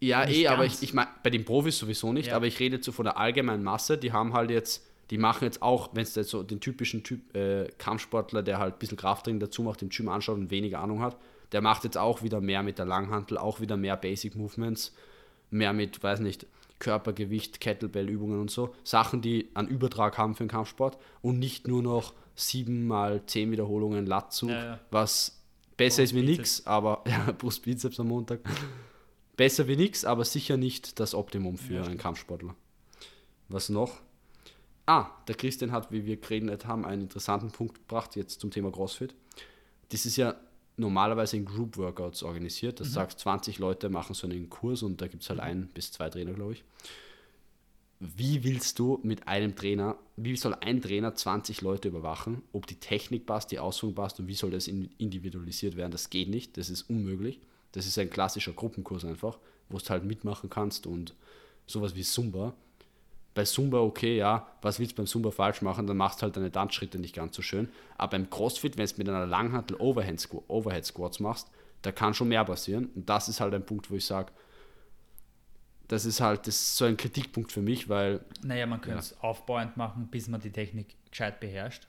[0.00, 0.78] Ja, nicht eh, aber ganz.
[0.82, 2.36] ich, ich meine, bei den Profis sowieso nicht, Ja.
[2.36, 5.44] aber ich rede jetzt so von der allgemeinen Masse, die haben halt jetzt, die machen
[5.44, 8.96] jetzt auch, wenn es jetzt so den typischen Typ äh, Kampfsportler, der halt ein bisschen
[8.96, 11.16] Krafttraining dazu macht, im Gym anschaut und weniger Ahnung hat,
[11.52, 14.94] der macht jetzt auch wieder mehr mit der Langhantel, auch wieder mehr Basic Movements,
[15.50, 16.46] mehr mit, weiß nicht,
[16.80, 18.74] Körpergewicht, Kettlebell-Übungen und so.
[18.82, 23.50] Sachen, die einen Übertrag haben für den Kampfsport und nicht nur noch sieben mal zehn
[23.50, 24.80] Wiederholungen Latzug, ja, ja.
[24.90, 25.42] was
[25.76, 28.40] besser Brust, ist wie nichts, aber ja, Brustbizeps am Montag.
[29.36, 32.54] besser wie nichts, aber sicher nicht das Optimum für ja, einen Kampfsportler.
[33.48, 34.00] Was noch?
[34.86, 38.70] Ah, der Christian hat, wie wir geredet haben, einen interessanten Punkt gebracht, jetzt zum Thema
[38.70, 39.14] CrossFit.
[39.90, 40.34] Das ist ja
[40.76, 42.80] normalerweise in Group Workouts organisiert.
[42.80, 42.92] Das mhm.
[42.92, 45.46] sagt 20 Leute machen so einen Kurs und da gibt es halt mhm.
[45.46, 46.64] ein bis zwei Trainer, glaube ich.
[48.00, 52.74] Wie willst du mit einem Trainer, wie soll ein Trainer 20 Leute überwachen, ob die
[52.74, 55.92] Technik passt, die Ausführung passt und wie soll das individualisiert werden?
[55.92, 57.40] Das geht nicht, das ist unmöglich.
[57.72, 61.14] Das ist ein klassischer Gruppenkurs einfach, wo du halt mitmachen kannst und
[61.66, 62.54] sowas wie Zumba
[63.34, 66.36] bei Zumba okay, ja, was willst du beim Zumba falsch machen, dann machst du halt
[66.36, 67.68] deine Tanzschritte nicht ganz so schön.
[67.98, 70.20] Aber beim CrossFit, wenn du mit einer Langhantel Overhead
[70.86, 71.50] Squats machst,
[71.82, 72.90] da kann schon mehr passieren.
[72.94, 74.32] Und das ist halt ein Punkt, wo ich sage,
[75.88, 78.20] das ist halt das ist so ein Kritikpunkt für mich, weil.
[78.42, 79.00] Naja, man könnte ja.
[79.00, 81.86] es aufbauend machen, bis man die Technik gescheit beherrscht.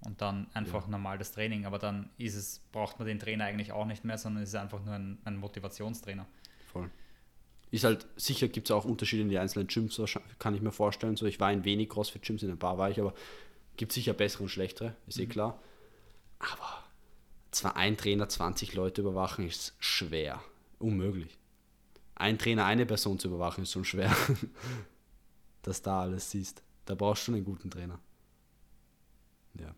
[0.00, 0.90] Und dann einfach ja.
[0.90, 1.66] normal das Training.
[1.66, 4.54] Aber dann ist es, braucht man den Trainer eigentlich auch nicht mehr, sondern es ist
[4.54, 6.24] einfach nur ein, ein Motivationstrainer.
[6.72, 6.88] Voll.
[7.70, 10.00] Ist halt, sicher gibt es auch Unterschiede in den einzelnen Gyms,
[10.38, 11.16] kann ich mir vorstellen.
[11.16, 13.12] So, ich war in wenig CrossFit-Gyms, in ein paar war ich, aber
[13.76, 15.30] gibt sicher bessere und schlechtere, ist eh mhm.
[15.30, 15.62] eh klar.
[16.38, 16.84] Aber
[17.50, 20.40] zwar ein Trainer 20 Leute überwachen ist schwer.
[20.78, 21.36] Unmöglich.
[22.18, 24.14] Ein Trainer eine Person zu überwachen ist schon schwer.
[25.62, 26.62] Dass da alles siehst.
[26.84, 27.98] Da brauchst du schon einen guten Trainer.
[29.54, 29.74] Ja.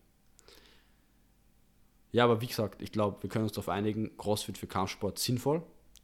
[2.12, 5.62] Ja, aber wie gesagt, ich glaube, wir können uns darauf einigen, CrossFit für Kampfsport sinnvoll,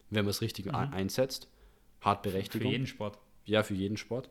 [0.09, 0.75] wenn man es richtig mhm.
[0.75, 1.49] einsetzt
[2.01, 2.67] hat Berechtigung.
[2.67, 3.19] Für jeden Sport.
[3.45, 4.29] Ja, für jeden Sport.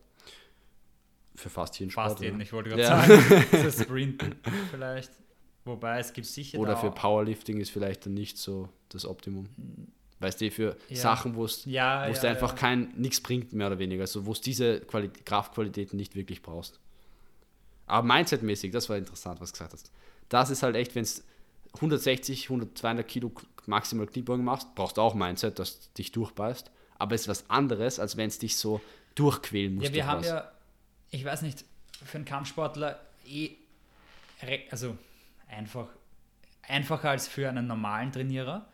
[1.35, 2.11] Für fast jeden Sport.
[2.13, 3.07] Fast jeden, ich wollte gerade ja.
[3.07, 3.45] sagen.
[3.53, 4.37] das Sprinten
[4.71, 5.13] vielleicht.
[5.65, 6.59] Wobei es gibt sicher.
[6.59, 9.49] Oder für Powerlifting ist vielleicht dann nicht so das Optimum.
[10.19, 10.97] Weißt du, für ja.
[10.97, 14.03] Sachen, wo es ja, ja, einfach kein nichts bringt, mehr oder weniger.
[14.03, 16.81] Also wo es diese Quali Kraftqualitäten nicht wirklich brauchst.
[17.87, 19.93] Aber Mindset-mäßig, das war interessant, was du gesagt hast.
[20.29, 21.23] Das ist halt echt, wenn es
[21.75, 23.31] 160, 100, 200 Kilo
[23.67, 27.99] maximal Kniebeugen machst, brauchst du auch Mindset, das dich durchbeißt aber es ist was anderes,
[27.99, 28.81] als wenn es dich so
[29.15, 29.85] durchquälen muss.
[29.85, 30.29] Ja, wir haben was.
[30.29, 30.53] ja,
[31.11, 31.65] ich weiß nicht,
[32.05, 33.51] für einen Kampfsportler eh,
[34.71, 34.97] also
[35.49, 35.89] einfach,
[36.63, 38.69] einfacher als für einen normalen Trainierer,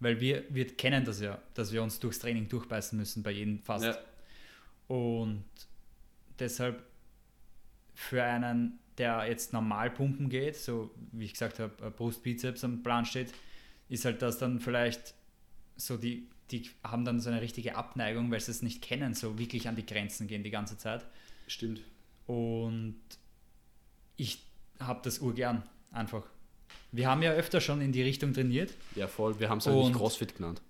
[0.00, 3.60] weil wir, wir kennen das ja, dass wir uns durchs Training durchbeißen müssen, bei jedem
[3.60, 3.84] fast.
[3.84, 3.98] Ja.
[4.88, 5.44] Und
[6.38, 6.82] deshalb
[7.94, 12.82] für einen, der jetzt normal pumpen geht, so wie ich gesagt habe, Brust, Bizeps am
[12.82, 13.32] Plan steht,
[13.88, 15.14] ist halt das dann vielleicht
[15.76, 19.38] so die die haben dann so eine richtige Abneigung, weil sie es nicht kennen, so
[19.38, 21.04] wirklich an die Grenzen gehen die ganze Zeit.
[21.48, 21.80] Stimmt.
[22.26, 23.00] Und
[24.16, 24.44] ich
[24.78, 26.24] habe das urgern einfach.
[26.96, 28.74] Wir haben ja öfter schon in die Richtung trainiert.
[28.94, 29.38] Ja, voll.
[29.38, 30.62] Wir haben es halt nicht CrossFit genannt.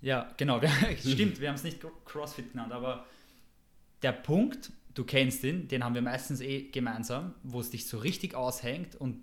[0.00, 0.60] Ja, genau.
[0.98, 3.06] Stimmt, wir haben es nicht CrossFit genannt, aber
[4.02, 7.98] der Punkt, du kennst ihn, den haben wir meistens eh gemeinsam, wo es dich so
[7.98, 9.22] richtig aushängt und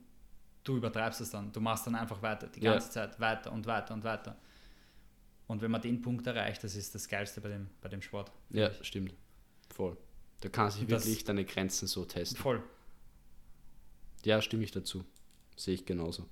[0.64, 1.52] du übertreibst es dann.
[1.52, 2.92] Du machst dann einfach weiter, die ganze ja.
[2.92, 4.38] Zeit weiter und weiter und weiter.
[5.48, 8.32] Und wenn man den Punkt erreicht, das ist das Geilste bei dem, bei dem Sport.
[8.50, 8.88] Ja, ich.
[8.88, 9.14] stimmt.
[9.70, 9.98] Voll.
[10.42, 12.38] Da kannst du wirklich deine Grenzen so testen.
[12.38, 12.64] Voll.
[14.24, 15.06] Ja, stimme ich dazu.
[15.56, 16.28] Sehe ich genauso.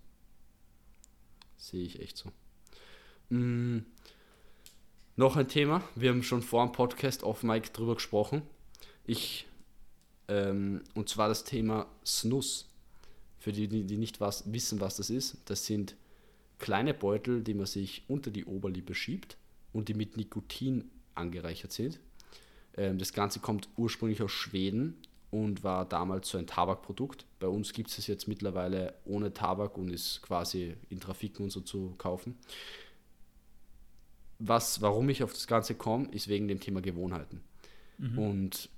[1.57, 2.31] Sehe ich echt so.
[3.29, 3.85] Mhm.
[5.15, 5.83] Noch ein Thema.
[5.95, 8.41] Wir haben schon vor dem Podcast auf Mike drüber gesprochen.
[9.05, 9.45] Ich,
[10.27, 12.69] ähm, und zwar das Thema Snus.
[13.37, 15.37] Für die, die nicht was, wissen, was das ist.
[15.45, 15.95] Das sind
[16.59, 19.37] kleine Beutel, die man sich unter die Oberlippe schiebt
[19.73, 21.99] und die mit Nikotin angereichert sind.
[22.75, 24.95] Ähm, das Ganze kommt ursprünglich aus Schweden
[25.33, 27.25] und war damals so ein Tabakprodukt.
[27.39, 31.49] Bei uns gibt es es jetzt mittlerweile ohne Tabak und ist quasi in Trafiken und
[31.49, 32.37] so zu kaufen.
[34.37, 37.41] Was, warum ich auf das Ganze komme, ist wegen dem Thema Gewohnheiten.
[37.97, 38.19] Mhm.
[38.19, 38.69] Und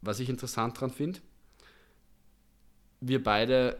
[0.00, 1.20] was ich interessant daran finde,
[3.02, 3.78] wir beide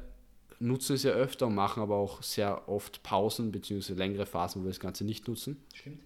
[0.58, 3.94] nutzen es ja öfter und machen aber auch sehr oft Pausen bzw.
[3.94, 5.64] längere Phasen, wo wir das Ganze nicht nutzen.
[5.72, 6.02] Stimmt.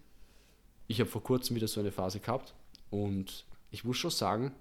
[0.87, 2.55] Ich habe vor kurzem wieder so eine Phase gehabt
[2.91, 4.55] und ich muss schon sagen,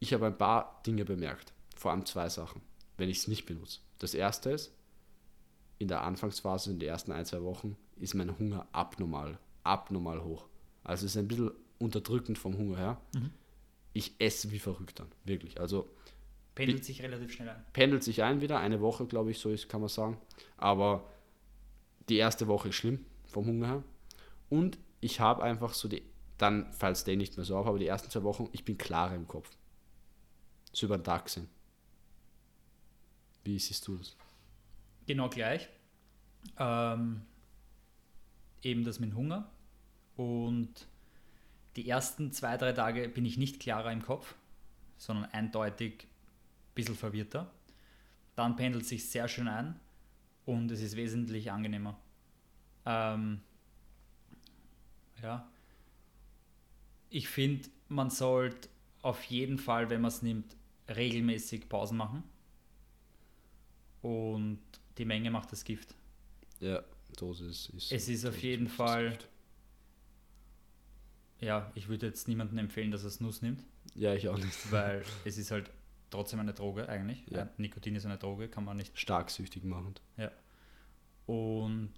[0.00, 1.52] ich habe ein paar Dinge bemerkt.
[1.76, 2.60] Vor allem zwei Sachen,
[2.96, 3.80] wenn ich es nicht benutze.
[3.98, 4.72] Das erste ist,
[5.78, 10.46] in der Anfangsphase, in den ersten ein, zwei Wochen, ist mein Hunger abnormal, abnormal hoch.
[10.84, 13.00] Also es ist ein bisschen unterdrückend vom Hunger her.
[13.14, 13.30] Mhm.
[13.92, 15.60] Ich esse wie verrückt dann, wirklich.
[15.60, 15.88] Also
[16.54, 17.64] Pendelt sich relativ schnell ein.
[17.72, 20.18] Pendelt sich ein wieder, eine Woche, glaube ich, so ist, kann man sagen.
[20.56, 21.08] Aber
[22.08, 23.84] die erste Woche ist schlimm vom Hunger her.
[24.50, 26.02] Und ich habe einfach so die,
[26.36, 29.14] dann fällt es nicht mehr so auf, aber die ersten zwei Wochen, ich bin klarer
[29.14, 29.48] im Kopf.
[30.72, 31.48] So über den Tag gesehen.
[33.44, 34.16] Wie siehst du das?
[35.06, 35.68] Genau gleich.
[36.58, 37.22] Ähm,
[38.62, 39.50] eben das mit Hunger.
[40.16, 40.86] Und
[41.76, 44.34] die ersten zwei, drei Tage bin ich nicht klarer im Kopf,
[44.96, 47.50] sondern eindeutig ein bisschen verwirrter.
[48.36, 49.78] Dann pendelt sich sehr schön ein
[50.44, 51.98] und es ist wesentlich angenehmer.
[52.84, 53.40] Ähm,
[55.22, 55.48] ja.
[57.10, 58.68] Ich finde, man sollte
[59.02, 60.56] auf jeden Fall, wenn man es nimmt,
[60.88, 62.22] regelmäßig Pausen machen.
[64.02, 64.60] Und
[64.96, 65.94] die Menge macht das Gift.
[66.60, 66.82] Ja,
[67.16, 67.92] Dosis ist.
[67.92, 69.18] Es ist auf jeden Fall-.
[71.40, 73.62] Ja, ich würde jetzt niemandem empfehlen, dass er Snus nimmt,
[73.94, 74.72] Ja, ich auch nicht.
[74.72, 75.70] weil es ist halt
[76.10, 77.24] trotzdem eine Droge eigentlich.
[77.30, 77.42] Ja.
[77.42, 78.98] Äh, Nikotin ist eine Droge, kann man nicht.
[78.98, 80.00] Stark süchtig machend.
[81.26, 81.92] Und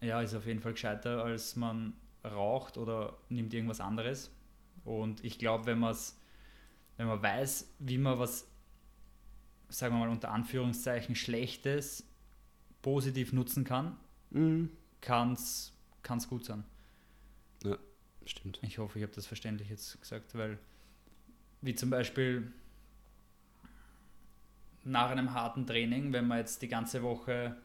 [0.00, 1.94] ja, ist auf jeden Fall gescheiter, als man
[2.24, 4.30] raucht oder nimmt irgendwas anderes.
[4.84, 6.16] Und ich glaube, wenn man es,
[6.96, 8.46] wenn man weiß, wie man was,
[9.68, 12.04] sagen wir mal unter Anführungszeichen, Schlechtes
[12.82, 13.96] positiv nutzen kann,
[14.30, 14.70] Mhm.
[15.00, 15.72] kann es
[16.28, 16.64] gut sein.
[18.24, 18.58] Stimmt.
[18.62, 20.58] Ich hoffe, ich habe das verständlich jetzt gesagt, weil
[21.62, 22.52] wie zum Beispiel
[24.82, 27.56] nach einem harten Training, wenn man jetzt die ganze Woche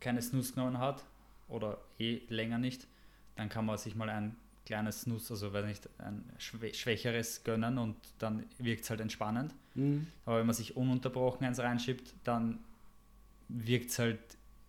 [0.00, 1.04] keine Snus genommen hat
[1.48, 2.88] oder eh länger nicht,
[3.36, 4.36] dann kann man sich mal ein
[4.68, 9.54] kleines Snus, also weiß nicht, ein schwä- schwächeres gönnen und dann wirkt es halt entspannend.
[9.74, 10.06] Mhm.
[10.26, 12.58] Aber wenn man sich ununterbrochen eins reinschiebt, dann
[13.48, 14.20] wirkt es halt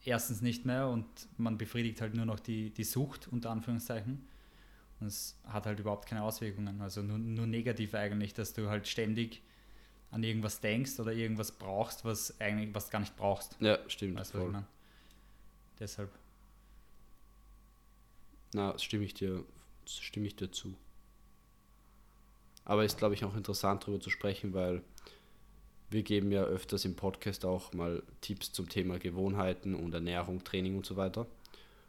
[0.06, 1.06] erstens nicht mehr und
[1.38, 4.26] man befriedigt halt nur noch die, die Sucht, unter Anführungszeichen.
[5.02, 6.80] Und es hat halt überhaupt keine Auswirkungen.
[6.82, 9.42] Also nur, nur negativ eigentlich, dass du halt ständig
[10.12, 13.58] an irgendwas denkst oder irgendwas brauchst, was eigentlich was du gar nicht brauchst.
[13.60, 14.18] Ja, stimmt.
[14.18, 14.64] Weißt voll.
[15.78, 16.10] Deshalb.
[18.54, 19.44] Na, stimme ich dir,
[19.98, 20.74] stimme ich dir zu.
[22.66, 24.84] Aber ist, glaube ich, auch interessant darüber zu sprechen, weil
[25.90, 30.78] wir geben ja öfters im Podcast auch mal Tipps zum Thema Gewohnheiten und Ernährung, Training
[30.78, 31.26] und so weiter.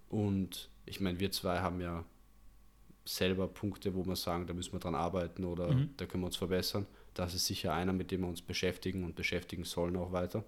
[0.09, 2.05] Und ich meine, wir zwei haben ja
[3.05, 5.91] selber Punkte, wo wir sagen, da müssen wir dran arbeiten oder Mhm.
[5.97, 6.87] da können wir uns verbessern.
[7.15, 10.45] Das ist sicher einer, mit dem wir uns beschäftigen und beschäftigen sollen auch weiter.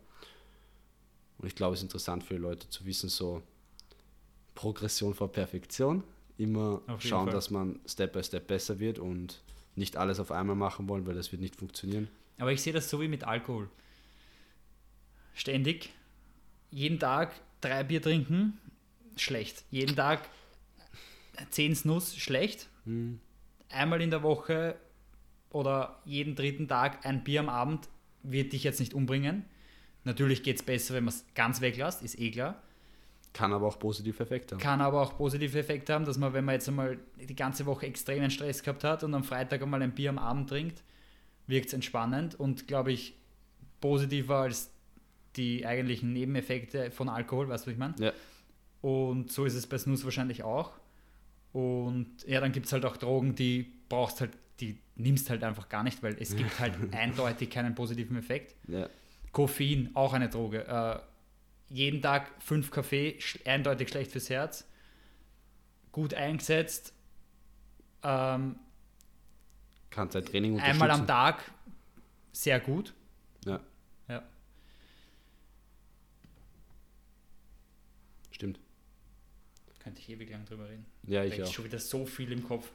[1.38, 3.42] Und ich glaube, es ist interessant für die Leute zu wissen, so
[4.54, 6.04] Progression vor Perfektion.
[6.42, 7.34] Immer schauen, Fall.
[7.34, 9.42] dass man Step by Step besser wird und
[9.76, 12.08] nicht alles auf einmal machen wollen, weil das wird nicht funktionieren.
[12.38, 13.68] Aber ich sehe das so wie mit Alkohol.
[15.34, 15.90] Ständig,
[16.70, 18.58] jeden Tag drei Bier trinken,
[19.16, 19.64] schlecht.
[19.70, 20.28] Jeden Tag
[21.50, 22.68] zehn Snus, schlecht.
[22.84, 23.20] Hm.
[23.68, 24.76] Einmal in der Woche
[25.50, 27.88] oder jeden dritten Tag ein Bier am Abend
[28.22, 29.44] wird dich jetzt nicht umbringen.
[30.04, 32.60] Natürlich geht es besser, wenn man es ganz weglässt, ist eh klar.
[33.32, 34.62] Kann aber auch positive Effekte haben.
[34.62, 37.86] Kann aber auch positive Effekte haben, dass man, wenn man jetzt einmal die ganze Woche
[37.86, 40.82] extremen Stress gehabt hat und am Freitag einmal ein Bier am Abend trinkt,
[41.46, 43.14] wirkt es entspannend und glaube ich
[43.80, 44.70] positiver als
[45.36, 47.94] die eigentlichen Nebeneffekte von Alkohol, weißt du, was ich meine?
[47.98, 48.12] Ja.
[48.82, 50.72] Und so ist es bei Snus wahrscheinlich auch.
[51.52, 55.68] Und ja, dann gibt es halt auch Drogen, die brauchst halt, die nimmst halt einfach
[55.68, 58.54] gar nicht, weil es gibt halt eindeutig keinen positiven Effekt.
[58.68, 58.88] Ja.
[59.32, 60.66] Koffein, auch eine Droge.
[60.66, 60.98] Äh,
[61.72, 64.66] jeden Tag fünf Kaffee, eindeutig schlecht fürs Herz.
[65.90, 66.92] Gut eingesetzt.
[68.02, 68.56] Ähm,
[69.90, 71.06] Kann sein Training einmal am.
[71.06, 71.50] Tag
[72.32, 72.94] sehr gut.
[73.44, 73.60] Ja.
[74.08, 74.22] Ja.
[78.30, 78.58] Stimmt.
[79.80, 80.86] Könnte ich ewig lang drüber reden.
[81.04, 81.52] Ja, ich ist auch.
[81.52, 82.70] schon wieder so viel im Kopf.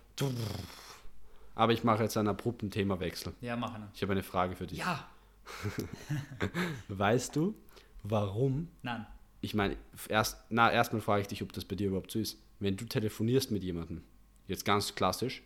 [1.56, 3.34] Aber ich mache jetzt einen abrupten Themawechsel.
[3.42, 3.88] Ja, machen.
[3.94, 4.80] Ich habe eine Frage für dich.
[4.80, 5.10] Ja,
[6.88, 7.56] Weißt du,
[8.04, 8.70] warum?
[8.82, 9.06] nein.
[9.40, 9.78] Ich meine,
[10.10, 12.42] erst, na, erstmal frage ich dich, ob das bei dir überhaupt so ist.
[12.60, 14.02] Wenn du telefonierst mit jemandem,
[14.48, 15.44] jetzt ganz klassisch,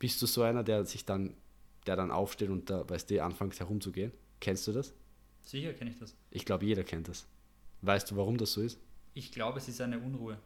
[0.00, 1.34] bist du so einer, der sich dann,
[1.86, 4.10] der dann aufsteht und da, weißt du, anfängt herumzugehen?
[4.40, 4.92] Kennst du das?
[5.44, 6.16] Sicher kenne ich das.
[6.30, 7.26] Ich glaube, jeder kennt das.
[7.82, 8.78] Weißt du, warum das so ist?
[9.14, 10.38] Ich glaube, es ist eine Unruhe.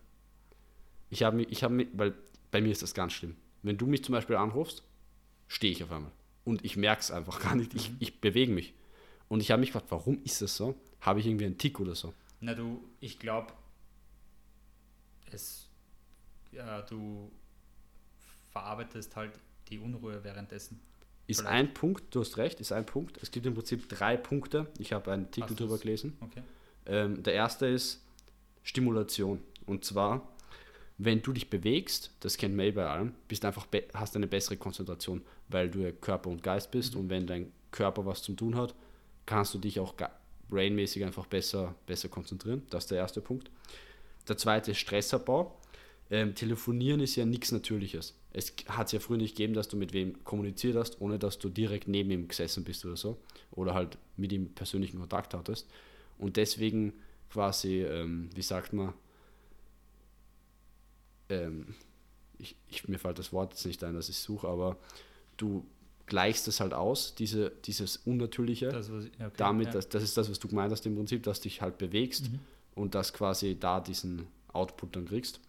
[1.09, 2.15] Ich habe mich, ich habe mich, weil
[2.51, 3.37] bei mir ist das ganz schlimm.
[3.63, 4.83] Wenn du mich zum Beispiel anrufst,
[5.47, 6.13] stehe ich auf einmal.
[6.45, 7.75] Und ich merke es einfach gar nicht.
[7.75, 8.75] Ich, ich bewege mich.
[9.29, 10.75] Und ich habe mich gefragt, warum ist das so?
[11.01, 12.13] Habe ich irgendwie einen Tick oder so?
[12.41, 13.53] Na du, ich glaube,
[15.31, 15.69] es,
[16.53, 17.31] ja, du
[18.51, 19.33] verarbeitest halt
[19.69, 20.81] die Unruhe währenddessen.
[21.27, 21.55] Ist Vielleicht.
[21.55, 23.19] ein Punkt, du hast recht, ist ein Punkt.
[23.23, 24.67] Es gibt im Prinzip drei Punkte.
[24.79, 26.17] Ich habe einen Artikel Hast drüber gelesen.
[26.21, 26.43] Okay.
[26.87, 28.03] Ähm, der erste ist
[28.63, 29.43] Stimulation.
[29.67, 30.27] Und zwar,
[30.97, 35.23] wenn du dich bewegst, das kennt eh bei allem, bist einfach hast eine bessere Konzentration,
[35.49, 36.97] weil du ja Körper und Geist bist.
[36.97, 38.75] Und wenn dein Körper was zum tun hat,
[39.29, 39.95] kannst du dich auch
[40.49, 42.63] brainmäßig einfach besser, besser konzentrieren.
[42.71, 43.51] Das ist der erste Punkt.
[44.27, 45.55] Der zweite ist Stressabbau.
[46.11, 48.15] Ähm, Telefonieren ist ja nichts Natürliches.
[48.33, 51.39] Es hat es ja früher nicht gegeben, dass du mit wem kommuniziert hast, ohne dass
[51.39, 53.19] du direkt neben ihm gesessen bist oder so.
[53.51, 55.69] Oder halt mit ihm persönlichen Kontakt hattest.
[56.17, 56.95] Und deswegen
[57.29, 58.95] quasi, ähm, wie sagt man,
[61.29, 61.75] ähm,
[62.39, 64.79] ich, ich, mir fällt das Wort jetzt nicht ein, das ich suche, aber
[65.37, 65.67] du
[66.09, 69.73] gleichst es halt aus, diese, dieses Unnatürliche, das, was, okay, damit, ja.
[69.73, 72.41] das, das ist das, was du gemeint hast im Prinzip, dass dich halt bewegst mhm.
[72.75, 75.41] und dass quasi da diesen Output dann kriegst.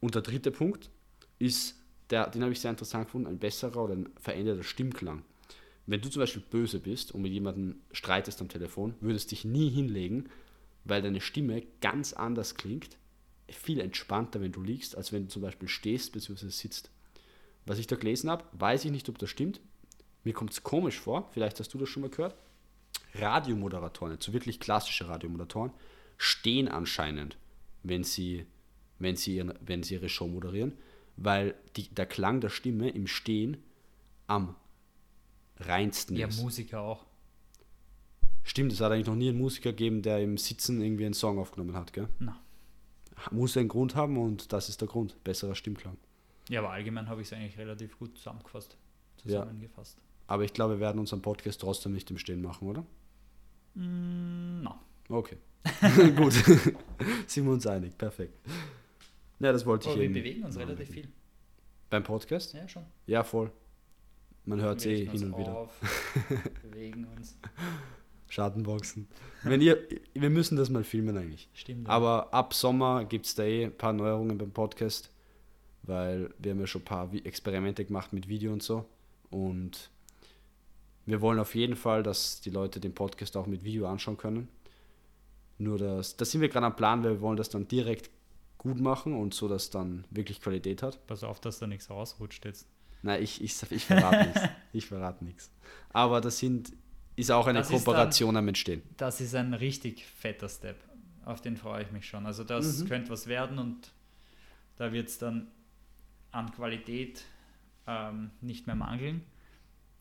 [0.00, 0.90] Und der dritte Punkt
[1.38, 1.76] ist,
[2.10, 5.22] der, den habe ich sehr interessant gefunden, ein besserer oder ein veränderter Stimmklang.
[5.86, 9.70] Wenn du zum Beispiel böse bist und mit jemandem streitest am Telefon, würdest dich nie
[9.70, 10.30] hinlegen,
[10.84, 12.96] weil deine Stimme ganz anders klingt,
[13.48, 16.48] viel entspannter, wenn du liegst, als wenn du zum Beispiel stehst bzw.
[16.48, 16.90] sitzt.
[17.66, 19.60] Was ich da gelesen habe, weiß ich nicht, ob das stimmt.
[20.24, 22.34] Mir kommt es komisch vor, vielleicht hast du das schon mal gehört.
[23.14, 25.72] Radiomoderatoren, so wirklich klassische Radiomoderatoren,
[26.16, 27.36] stehen anscheinend,
[27.82, 28.46] wenn sie,
[28.98, 30.72] wenn sie, ihren, wenn sie ihre Show moderieren,
[31.16, 33.58] weil die, der Klang der Stimme im Stehen
[34.26, 34.56] am
[35.58, 36.38] reinsten ja, ist.
[36.38, 37.04] Ja, Musiker auch.
[38.42, 41.38] Stimmt, es hat eigentlich noch nie einen Musiker gegeben, der im Sitzen irgendwie einen Song
[41.38, 42.08] aufgenommen hat, gell?
[42.18, 42.40] Na.
[43.30, 45.22] Muss einen Grund haben und das ist der Grund.
[45.24, 45.96] Besserer Stimmklang.
[46.48, 48.76] Ja, aber allgemein habe ich es eigentlich relativ gut zusammengefasst.
[49.16, 49.98] Zusammengefasst.
[49.98, 50.04] Ja.
[50.26, 52.84] Aber ich glaube, wir werden unseren Podcast trotzdem nicht im Stehen machen, oder?
[53.74, 54.74] Mm, no.
[55.08, 55.36] Okay.
[56.16, 56.32] gut.
[57.26, 57.96] Sind wir uns einig.
[57.96, 58.38] Perfekt.
[59.40, 60.14] Ja, das wollte aber ich eben.
[60.14, 61.08] Wir bewegen uns relativ viel.
[61.90, 62.54] Beim Podcast?
[62.54, 62.84] Ja, schon.
[63.06, 63.50] Ja, voll.
[64.46, 65.56] Man hört es eh hin und wieder.
[65.56, 65.80] Auf,
[66.62, 67.38] bewegen uns.
[68.28, 69.06] Schattenboxen.
[69.42, 69.78] Wenn ihr,
[70.12, 71.48] wir müssen das mal filmen eigentlich.
[71.54, 71.88] Stimmt.
[71.88, 75.10] Aber ab Sommer gibt es da eh ein paar Neuerungen beim Podcast,
[75.82, 78.86] weil wir haben ja schon ein paar Experimente gemacht mit Video und so.
[79.30, 79.90] Und
[81.06, 84.48] wir wollen auf jeden Fall, dass die Leute den Podcast auch mit Video anschauen können.
[85.58, 88.10] Nur das, da sind wir gerade am Plan, weil wir wollen das dann direkt
[88.58, 91.06] gut machen und so, dass dann wirklich Qualität hat.
[91.06, 92.66] Pass auf, dass da nichts rausrutscht jetzt.
[93.02, 94.40] Nein, ich, ich, ich verrate nichts.
[94.72, 95.52] Ich verrate nichts.
[95.90, 96.72] Aber das sind,
[97.14, 98.82] ist auch eine das Kooperation dann, am Entstehen.
[98.96, 100.82] Das ist ein richtig fetter Step.
[101.24, 102.26] Auf den freue ich mich schon.
[102.26, 102.88] Also das mhm.
[102.88, 103.92] könnte was werden und
[104.76, 105.46] da wird es dann
[106.32, 107.22] an Qualität
[107.86, 109.22] ähm, nicht mehr mangeln.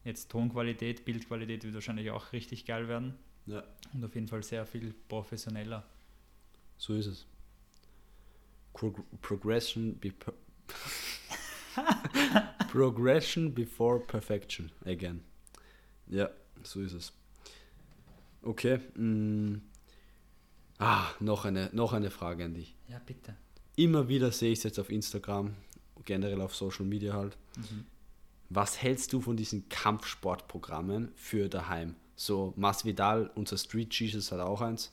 [0.03, 3.15] Jetzt Tonqualität, Bildqualität wird wahrscheinlich auch richtig geil werden.
[3.45, 3.63] Ja.
[3.93, 5.85] Und auf jeden Fall sehr viel professioneller.
[6.77, 7.25] So ist es.
[8.73, 10.13] Pro Progression be
[12.71, 15.23] Progression before perfection again.
[16.07, 16.29] Ja,
[16.63, 17.13] so ist es.
[18.41, 18.79] Okay.
[18.95, 19.61] Mm.
[20.79, 22.75] Ah, noch eine, noch eine Frage an dich.
[22.89, 23.35] Ja, bitte.
[23.75, 25.55] Immer wieder sehe ich es jetzt auf Instagram,
[26.03, 27.37] generell auf Social Media halt.
[27.55, 27.85] Mhm.
[28.55, 31.95] Was hältst du von diesen Kampfsportprogrammen für daheim?
[32.15, 34.91] So Masvidal, unser Street Jesus hat auch eins.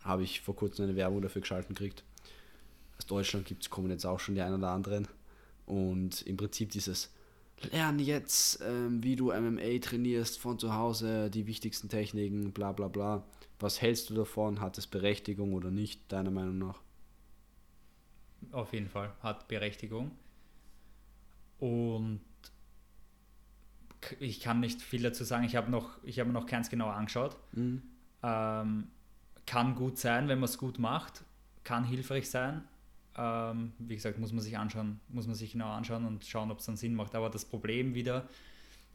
[0.00, 2.02] Habe ich vor kurzem eine Werbung dafür geschalten gekriegt.
[2.96, 5.06] Aus Deutschland gibt es, kommen jetzt auch schon die einen oder anderen.
[5.66, 7.12] Und im Prinzip dieses
[7.72, 12.88] Lern jetzt, ähm, wie du MMA trainierst von zu Hause, die wichtigsten Techniken, bla bla
[12.88, 13.22] bla.
[13.60, 14.60] Was hältst du davon?
[14.60, 16.80] Hat es Berechtigung oder nicht, deiner Meinung nach?
[18.50, 20.12] Auf jeden Fall hat Berechtigung.
[21.58, 22.20] Und
[24.20, 25.44] ich kann nicht viel dazu sagen.
[25.44, 27.36] Ich habe noch, ich habe noch keins genauer angeschaut.
[27.52, 27.82] Mhm.
[28.22, 28.88] Ähm,
[29.46, 31.24] kann gut sein, wenn man es gut macht,
[31.64, 32.62] kann hilfreich sein.
[33.16, 36.58] Ähm, wie gesagt, muss man sich anschauen, muss man sich genau anschauen und schauen, ob
[36.58, 37.14] es dann Sinn macht.
[37.14, 38.28] Aber das Problem wieder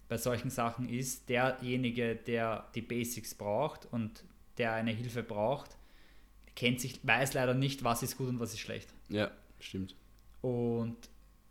[0.09, 4.23] bei solchen Sachen ist, derjenige, der die Basics braucht und
[4.57, 5.77] der eine Hilfe braucht,
[6.55, 8.93] kennt sich, weiß leider nicht, was ist gut und was ist schlecht.
[9.09, 9.95] Ja, stimmt.
[10.41, 10.97] Und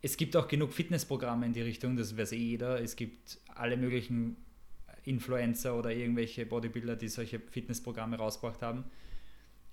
[0.02, 2.80] es gibt auch genug Fitnessprogramme in die Richtung, das weiß eh jeder.
[2.80, 4.36] Es gibt alle möglichen
[5.04, 8.84] Influencer oder irgendwelche Bodybuilder, die solche Fitnessprogramme rausgebracht haben.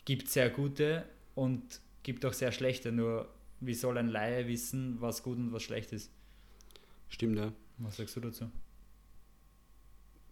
[0.05, 1.05] Gibt sehr gute
[1.35, 5.63] und gibt auch sehr schlechte, nur wie soll ein Laie wissen, was gut und was
[5.63, 6.11] schlecht ist?
[7.09, 7.51] Stimmt, ja.
[7.77, 8.51] Was sagst du dazu?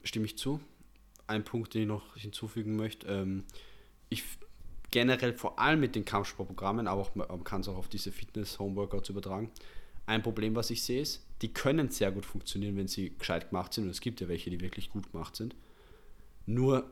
[0.04, 0.60] Stimme ich zu.
[1.28, 3.08] Ein Punkt, den ich noch hinzufügen möchte.
[3.08, 3.46] Ähm,
[4.10, 4.24] ich
[4.92, 9.10] generell vor allem mit den Kampfsportprogrammen, aber auch, man kann es auch auf diese Fitness-Homeworkouts
[9.10, 9.52] übertragen.
[10.06, 13.74] Ein Problem, was ich sehe, ist, die können sehr gut funktionieren, wenn sie gescheit gemacht
[13.74, 13.86] sind.
[13.86, 15.56] Und es gibt ja welche, die wirklich gut gemacht sind.
[16.46, 16.90] Nur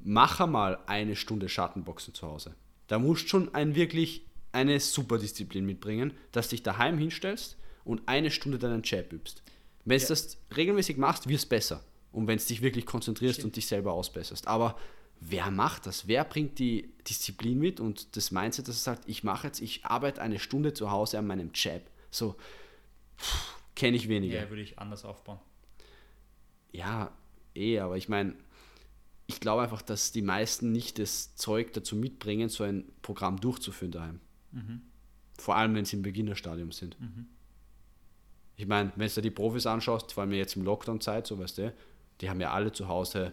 [0.00, 2.54] mach einmal eine Stunde Schattenboxen zu Hause.
[2.86, 7.56] Da musst du schon ein wirklich eine super Disziplin mitbringen, dass du dich daheim hinstellst
[7.84, 9.42] und eine Stunde deinen Jab übst.
[9.84, 10.08] Wenn du ja.
[10.08, 11.82] das regelmäßig machst, wird es besser.
[12.12, 13.46] Und wenn du dich wirklich konzentrierst Stimmt.
[13.46, 14.46] und dich selber ausbesserst.
[14.46, 14.78] Aber
[15.20, 16.06] wer macht das?
[16.06, 19.84] Wer bringt die Disziplin mit und das Mindset, dass er sagt, ich mache jetzt, ich
[19.84, 21.82] arbeite eine Stunde zu Hause an meinem Jab.
[22.14, 22.36] So,
[23.74, 24.42] kenne ich weniger.
[24.42, 25.40] Ja, würde ich anders aufbauen.
[26.70, 27.12] Ja,
[27.54, 28.36] eh, aber ich meine,
[29.26, 33.92] ich glaube einfach, dass die meisten nicht das Zeug dazu mitbringen, so ein Programm durchzuführen
[33.92, 34.20] daheim.
[34.52, 34.82] Mhm.
[35.38, 37.00] Vor allem, wenn sie im Beginnerstadium sind.
[37.00, 37.26] Mhm.
[38.56, 41.58] Ich meine, wenn du dir die Profis anschaust, vor allem jetzt im Lockdown-Zeit, so weißt
[41.58, 41.74] du,
[42.20, 43.32] die haben ja alle zu Hause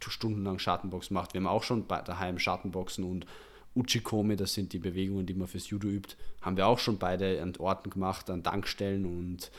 [0.00, 1.34] stundenlang Schattenbox gemacht.
[1.34, 3.26] Wir haben auch schon daheim Schattenboxen und
[3.74, 7.40] Uchikomi, das sind die Bewegungen, die man fürs Judo übt, haben wir auch schon beide
[7.42, 9.50] an Orten gemacht, an Tankstellen und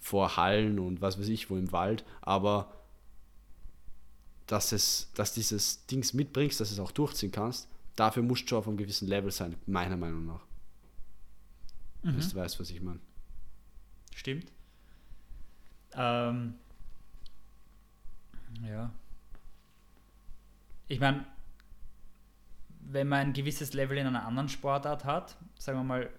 [0.00, 2.04] vor Hallen und was weiß ich, wo im Wald.
[2.22, 2.72] Aber
[4.46, 8.58] dass, es, dass dieses Dings mitbringst, dass es auch durchziehen kannst, dafür musst du schon
[8.58, 10.44] auf einem gewissen Level sein, meiner Meinung nach.
[12.02, 12.20] Mhm.
[12.20, 13.00] Du weißt, was ich meine.
[14.14, 14.50] Stimmt.
[15.92, 16.54] Ähm,
[18.62, 18.90] ja.
[20.88, 21.24] Ich meine,
[22.92, 26.10] wenn man ein gewisses Level in einer anderen Sportart hat, sagen wir mal,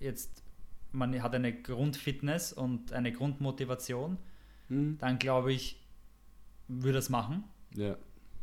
[0.00, 0.42] jetzt
[0.92, 4.18] man hat eine Grundfitness und eine Grundmotivation,
[4.68, 4.98] mhm.
[4.98, 5.80] dann glaube ich,
[6.66, 7.44] würde es machen.
[7.74, 7.96] Ja.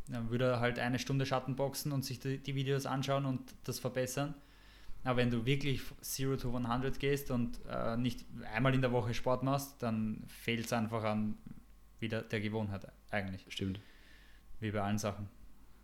[0.07, 3.79] Dann würde er halt eine Stunde Schattenboxen und sich die, die, Videos anschauen und das
[3.79, 4.35] verbessern.
[5.03, 5.81] Aber wenn du wirklich
[6.19, 10.65] 0 to 100 gehst und äh, nicht einmal in der Woche Sport machst, dann fehlt
[10.65, 11.37] es einfach an
[11.99, 13.45] wieder der Gewohnheit eigentlich.
[13.49, 13.79] Stimmt.
[14.59, 15.27] Wie bei allen Sachen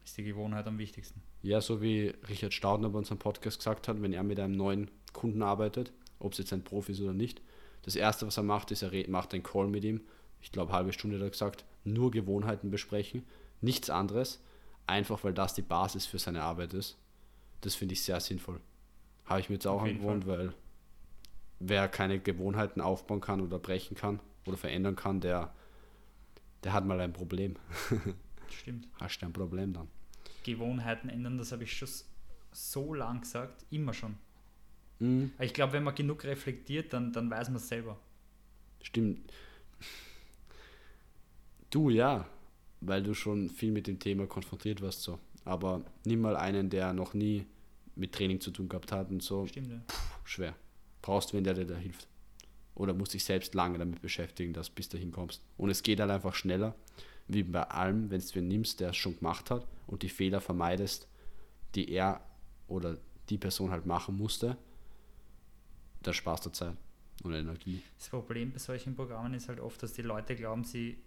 [0.03, 1.21] ist die Gewohnheit am wichtigsten.
[1.41, 4.91] Ja, so wie Richard Staudner bei unserem Podcast gesagt hat, wenn er mit einem neuen
[5.13, 7.41] Kunden arbeitet, ob es jetzt ein Profi ist oder nicht,
[7.83, 10.01] das Erste, was er macht, ist, er macht einen Call mit ihm.
[10.41, 13.23] Ich glaube, halbe Stunde hat er gesagt, nur Gewohnheiten besprechen,
[13.59, 14.41] nichts anderes,
[14.87, 16.97] einfach weil das die Basis für seine Arbeit ist.
[17.61, 18.59] Das finde ich sehr sinnvoll.
[19.25, 20.53] Habe ich mir jetzt auch angewohnt, weil
[21.59, 25.53] wer keine Gewohnheiten aufbauen kann oder brechen kann oder verändern kann, der,
[26.63, 27.55] der hat mal ein Problem.
[28.51, 28.87] Stimmt.
[28.99, 29.87] Hast du ein Problem dann.
[30.43, 31.89] Gewohnheiten ändern, das habe ich schon
[32.51, 34.15] so lang gesagt, immer schon.
[34.99, 35.31] Mhm.
[35.39, 37.99] Ich glaube, wenn man genug reflektiert, dann, dann weiß man es selber.
[38.81, 39.31] Stimmt.
[41.69, 42.27] Du ja,
[42.81, 45.19] weil du schon viel mit dem Thema konfrontiert warst so.
[45.45, 47.45] Aber nimm mal einen, der noch nie
[47.95, 49.47] mit Training zu tun gehabt hat und so.
[49.47, 49.81] Stimmt, ja.
[49.87, 50.55] Puh, schwer.
[51.01, 52.07] Brauchst wen, der dir da hilft.
[52.75, 55.43] Oder musst dich selbst lange damit beschäftigen, dass du bis dahin kommst.
[55.57, 56.75] Und es geht halt einfach schneller,
[57.27, 61.07] wie bei allem, wenn du nimmst, der es schon gemacht hat und die Fehler vermeidest,
[61.75, 62.21] die er
[62.67, 62.97] oder
[63.29, 64.57] die Person halt machen musste,
[66.03, 66.75] da sparst du Zeit
[67.23, 67.81] und Energie.
[67.97, 70.97] Das Problem bei solchen Programmen ist halt oft, dass die Leute glauben, sie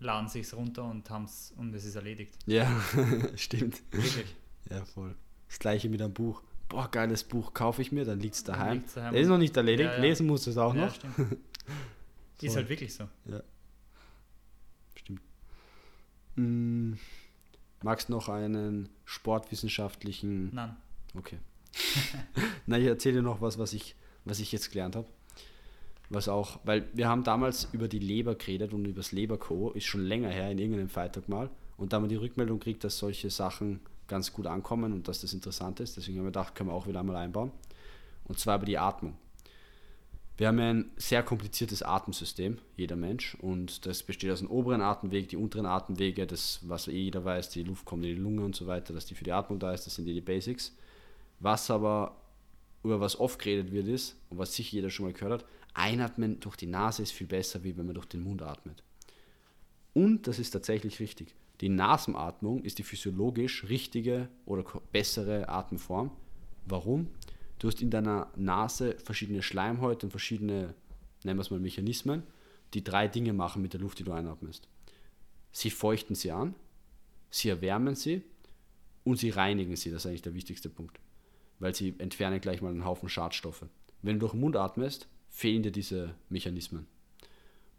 [0.00, 2.34] laden sich runter und haben es und es ist erledigt.
[2.46, 2.68] Ja,
[3.36, 3.82] stimmt.
[3.90, 4.34] Wirklich.
[4.70, 5.14] Ja, voll.
[5.48, 6.42] Das gleiche mit einem Buch.
[6.68, 8.82] Boah, geiles Buch, kaufe ich mir, dann liegt es daheim.
[8.94, 9.12] daheim.
[9.12, 10.00] Der ist noch nicht erledigt, ja, ja.
[10.00, 10.94] lesen muss es auch ja, noch.
[10.94, 11.16] Stimmt.
[12.40, 13.04] ist halt wirklich so.
[13.26, 13.42] Ja.
[16.36, 16.98] Hm,
[17.82, 20.54] magst du noch einen sportwissenschaftlichen.
[20.54, 20.76] Nein.
[21.14, 21.38] Okay.
[22.66, 25.06] Na, ich erzähle dir noch was, was ich was ich jetzt gelernt habe.
[26.10, 29.84] Was auch, weil wir haben damals über die Leber geredet und über das Leberco, ist
[29.84, 31.50] schon länger her in irgendeinem Freitag mal.
[31.76, 35.22] Und da haben wir die Rückmeldung gekriegt, dass solche Sachen ganz gut ankommen und dass
[35.22, 35.96] das interessant ist.
[35.96, 37.50] Deswegen haben wir gedacht, können wir auch wieder einmal einbauen.
[38.24, 39.16] Und zwar über die Atmung.
[40.36, 45.28] Wir haben ein sehr kompliziertes Atemsystem, jeder Mensch, und das besteht aus dem oberen Atemweg,
[45.28, 48.56] die unteren Atemwege, das, was eh jeder weiß, die Luft kommt in die Lunge und
[48.56, 50.76] so weiter, dass die für die Atmung da ist, das sind die, die Basics.
[51.38, 52.16] Was aber
[52.82, 56.40] über was oft geredet wird, ist, und was sicher jeder schon mal gehört hat, einatmen
[56.40, 58.82] durch die Nase ist viel besser, wie wenn man durch den Mund atmet.
[59.92, 61.34] Und das ist tatsächlich richtig.
[61.60, 66.10] Die Nasenatmung ist die physiologisch richtige oder bessere Atemform.
[66.66, 67.08] Warum?
[67.64, 70.74] Du hast in deiner Nase verschiedene Schleimhäute und verschiedene,
[71.24, 72.22] nennen wir es mal Mechanismen,
[72.74, 74.68] die drei Dinge machen mit der Luft, die du einatmest.
[75.50, 76.54] Sie feuchten sie an,
[77.30, 78.22] sie erwärmen sie
[79.02, 79.90] und sie reinigen sie.
[79.90, 81.00] Das ist eigentlich der wichtigste Punkt
[81.58, 83.64] weil sie entfernen gleich mal einen Haufen Schadstoffe.
[84.02, 86.86] Wenn du durch den Mund atmest, fehlen dir diese Mechanismen.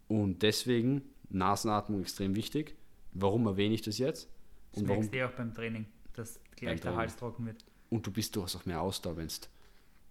[0.08, 2.74] Und deswegen Nasenatmung extrem wichtig.
[3.12, 4.28] Warum erwähne ich das jetzt?
[4.72, 7.64] Und das merkst du auch beim Training, dass gleich der Hals trocken wird.
[7.88, 9.34] Und du bist, du hast auch mehr Ausdauer, wenn du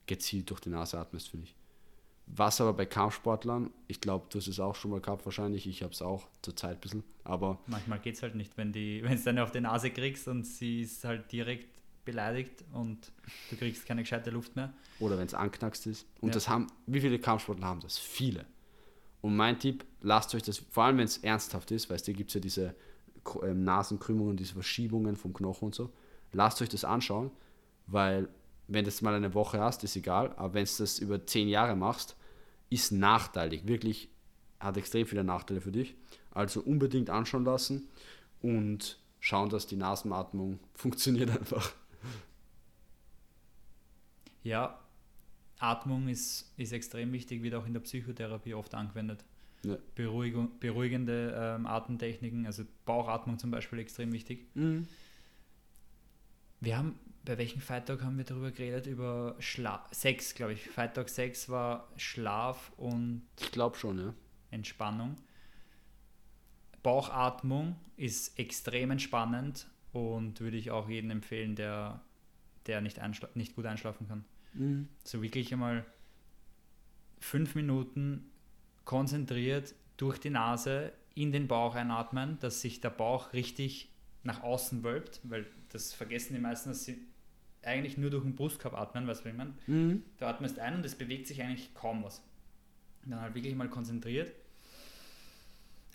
[0.07, 1.55] gezielt durch die Nase atmest, finde ich.
[2.27, 5.83] Was aber bei Kampfsportlern, ich glaube, du hast es auch schon mal gehabt wahrscheinlich, ich
[5.83, 7.59] habe es auch zur Zeit ein bisschen, aber...
[7.67, 11.03] Manchmal geht es halt nicht, wenn es dann auf die Nase kriegst und sie ist
[11.03, 11.69] halt direkt
[12.03, 13.11] beleidigt und
[13.49, 14.73] du kriegst keine gescheite Luft mehr.
[14.99, 16.07] Oder wenn es anknackst ist.
[16.21, 16.33] Und ja.
[16.33, 17.97] das haben, wie viele Kampfsportler haben das?
[17.97, 18.45] Viele.
[19.21, 22.29] Und mein Tipp, lasst euch das, vor allem wenn es ernsthaft ist, weißt du, gibt
[22.29, 22.75] es ja diese
[23.43, 25.91] ähm, Nasenkrümmungen, diese Verschiebungen vom Knochen und so.
[26.31, 27.31] Lasst euch das anschauen,
[27.87, 28.29] weil
[28.67, 31.47] wenn du das mal eine Woche hast, ist egal, aber wenn du das über zehn
[31.47, 32.15] Jahre machst,
[32.69, 33.67] ist nachteilig.
[33.67, 34.09] Wirklich
[34.59, 35.95] hat extrem viele Nachteile für dich.
[36.31, 37.87] Also unbedingt anschauen lassen
[38.41, 41.73] und schauen, dass die Nasenatmung funktioniert einfach.
[44.43, 44.79] Ja,
[45.59, 49.23] Atmung ist, ist extrem wichtig, wird auch in der Psychotherapie oft angewendet.
[49.63, 49.77] Ja.
[49.95, 54.45] Beruhigung, beruhigende ähm, Atemtechniken, also Bauchatmung zum Beispiel extrem wichtig.
[54.53, 54.87] Mhm.
[56.59, 58.87] Wir haben, bei welchem Freitag haben wir darüber geredet?
[58.87, 60.69] Über Schlaf, Sex, glaube ich.
[60.69, 64.13] Freitag 6 war Schlaf und ich glaube schon, ja.
[64.51, 65.17] Entspannung.
[66.83, 72.01] Bauchatmung ist extrem entspannend und würde ich auch jedem empfehlen, der
[72.67, 72.99] der nicht,
[73.35, 74.25] nicht gut einschlafen kann.
[74.53, 74.87] Mhm.
[75.03, 75.85] So wirklich einmal
[77.19, 78.29] fünf Minuten
[78.83, 83.89] konzentriert durch die Nase in den Bauch einatmen, dass sich der Bauch richtig
[84.23, 86.97] nach außen wölbt, weil das vergessen die meisten, dass sie
[87.65, 89.53] eigentlich nur durch den Brustkorb atmen, weißt du, was ich meine?
[89.67, 90.03] Mhm.
[90.17, 92.21] Du atmest ein und es bewegt sich eigentlich kaum was.
[93.05, 94.31] Dann halt wirklich mal konzentriert.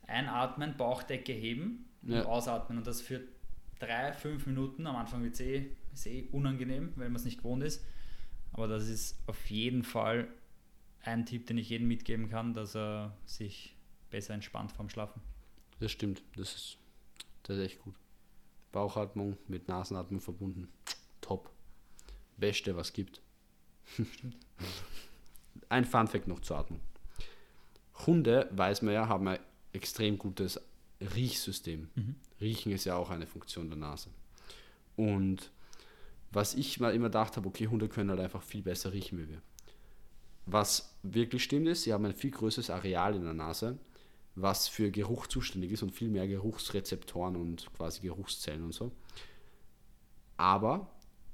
[0.07, 2.25] Einatmen, Bauchdecke heben und ja.
[2.25, 2.79] ausatmen.
[2.79, 3.21] Und das für
[3.79, 4.87] drei, fünf Minuten.
[4.87, 5.71] Am Anfang wird es eh,
[6.07, 7.85] eh unangenehm, weil man es nicht gewohnt ist.
[8.53, 10.29] Aber das ist auf jeden Fall
[11.03, 13.77] ein Tipp, den ich jedem mitgeben kann, dass er sich
[14.11, 15.23] besser entspannt vorm Schlafen.
[15.79, 16.79] Das stimmt, das ist,
[17.45, 17.95] das ist echt gut.
[18.73, 20.69] Bauchatmung mit Nasenatmung verbunden.
[21.21, 21.51] Top.
[22.41, 23.21] Beste, was gibt.
[25.69, 26.81] Ein Funfact noch zur Atmung.
[28.07, 29.39] Hunde, weiß man ja, haben ein
[29.73, 30.61] extrem gutes
[31.01, 31.91] Riechsystem.
[31.95, 32.17] Mhm.
[32.41, 34.11] Riechen ist ja auch eine Funktion der Nase.
[34.97, 35.51] Und
[36.33, 39.29] was ich mal immer gedacht habe, okay, Hunde können halt einfach viel besser riechen wie
[39.29, 39.43] wir.
[40.47, 43.79] Was wirklich stimmt ist, sie haben ein viel größeres Areal in der Nase,
[44.35, 48.93] was für Geruch zuständig ist und viel mehr Geruchsrezeptoren und quasi Geruchszellen und so.
[50.37, 50.91] Aber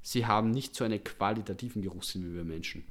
[0.07, 2.85] sie haben nicht so einen qualitativen Geruchssinn wie wir Menschen.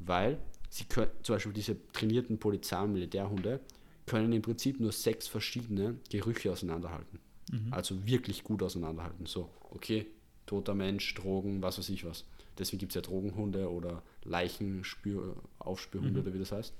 [0.00, 0.38] Weil
[0.70, 3.60] sie können, zum Beispiel diese trainierten Polizei- und Militärhunde,
[4.06, 7.18] können im Prinzip nur sechs verschiedene Gerüche auseinanderhalten.
[7.52, 7.70] Mhm.
[7.70, 9.26] Also wirklich gut auseinanderhalten.
[9.26, 10.06] So, okay,
[10.46, 12.24] toter Mensch, Drogen, was weiß ich was.
[12.56, 16.16] Deswegen gibt es ja Drogenhunde oder Leichenaufspürhunde mhm.
[16.18, 16.72] oder wie das heißt.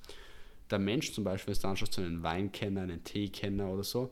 [0.70, 4.10] Der Mensch zum Beispiel, wenn du anschaust, so einen Weinkenner, einen Teekenner oder so,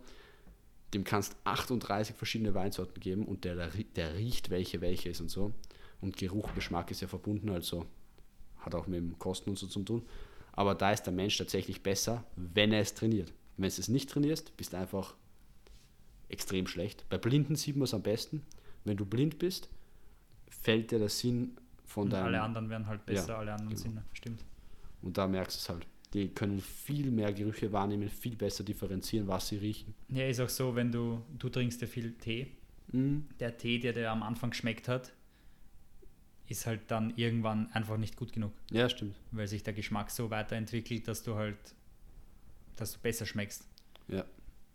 [0.95, 5.53] dem kannst 38 verschiedene Weinsorten geben und der, der riecht, welche welche ist und so.
[6.01, 7.86] Und Geruch, Geschmack ist ja verbunden, also
[8.59, 10.03] hat auch mit dem Kosten und so zu tun.
[10.53, 13.32] Aber da ist der Mensch tatsächlich besser, wenn er es trainiert.
[13.57, 15.14] Wenn du es nicht trainierst, bist du einfach
[16.28, 17.05] extrem schlecht.
[17.09, 18.43] Bei Blinden sieht man es am besten.
[18.84, 19.68] Wenn du blind bist,
[20.49, 22.26] fällt dir der Sinn von deinem...
[22.26, 23.82] Alle anderen werden halt besser, ja, alle anderen genau.
[23.82, 24.45] Sinne, stimmt.
[25.03, 25.86] Und da merkst du es halt.
[26.14, 29.94] Die können viel mehr Gerüche wahrnehmen, viel besser differenzieren, was sie riechen.
[30.08, 32.48] Ja, ist auch so, wenn du, du trinkst ja viel Tee.
[32.92, 33.24] Mhm.
[33.40, 35.12] Der Tee, der dir am Anfang geschmeckt hat,
[36.48, 38.52] ist halt dann irgendwann einfach nicht gut genug.
[38.70, 39.14] Ja, stimmt.
[39.30, 41.56] Weil sich der Geschmack so weiterentwickelt, dass du halt,
[42.76, 43.66] dass du besser schmeckst.
[44.08, 44.24] Ja.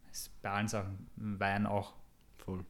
[0.07, 1.07] Das ist bei allen Sachen.
[1.15, 1.93] Wein auch.
[2.39, 2.65] Voll.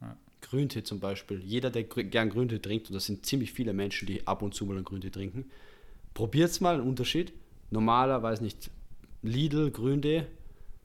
[0.00, 0.16] Ja.
[0.40, 1.40] Grüntee zum Beispiel.
[1.44, 4.66] Jeder, der gern Grüntee trinkt, und das sind ziemlich viele Menschen, die ab und zu
[4.66, 5.44] mal einen Grüntee trinken,
[6.14, 7.32] probiert es mal, einen Unterschied.
[7.72, 8.70] Normaler, weiß nicht,
[9.22, 10.26] Lidl, Grüntee,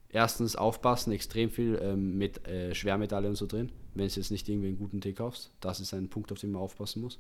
[0.10, 4.48] erstens aufpassen, extrem viel ähm, mit äh, Schwermetalle und so drin, wenn du jetzt nicht
[4.48, 5.52] irgendwie einen guten Tee kaufst.
[5.60, 7.20] Das ist ein Punkt, auf den man aufpassen muss.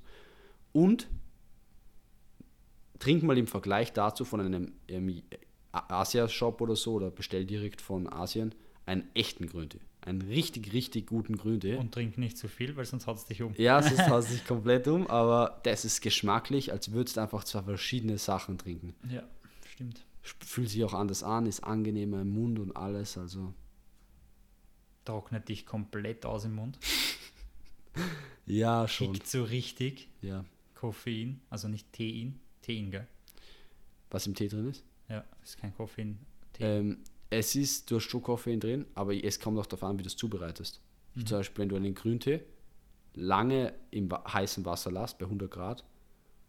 [0.71, 1.07] Und
[2.99, 5.21] trink mal im Vergleich dazu von einem ähm,
[5.71, 8.55] Asia-Shop oder so oder bestell direkt von Asien
[8.85, 9.79] einen echten Grüntee.
[10.01, 11.75] Einen richtig, richtig guten Grüntee.
[11.75, 13.53] Und trink nicht zu viel, weil sonst haut es dich um.
[13.57, 17.43] Ja, sonst haut es dich komplett um, aber das ist geschmacklich, als würdest du einfach
[17.43, 18.95] zwei verschiedene Sachen trinken.
[19.09, 19.23] Ja,
[19.77, 23.53] stimmt fühlt sich auch anders an, ist angenehmer im Mund und alles, also.
[25.05, 26.77] Trocknet dich komplett aus im Mund.
[28.45, 29.13] ja, schon.
[29.13, 30.09] Kickt so richtig.
[30.21, 30.43] Ja.
[30.75, 33.07] Koffein, also nicht Tein, Tein, gell?
[34.09, 34.83] Was im Tee drin ist?
[35.09, 36.19] Ja, ist kein Koffein.
[36.59, 36.99] Ähm,
[37.29, 40.07] es ist, du hast schon Koffein drin, aber es kommt auch darauf an, wie du
[40.07, 40.81] es zubereitest.
[41.15, 41.25] Mhm.
[41.25, 42.41] Zum Beispiel, wenn du einen Grüntee
[43.15, 45.83] lange im heißen Wasser lässt, bei 100 Grad,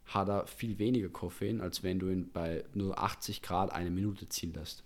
[0.09, 4.27] hat er viel weniger Koffein, als wenn du ihn bei nur 80 Grad eine Minute
[4.27, 4.83] ziehen lässt.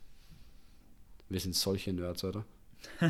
[1.29, 2.45] Wir sind solche Nerds, oder?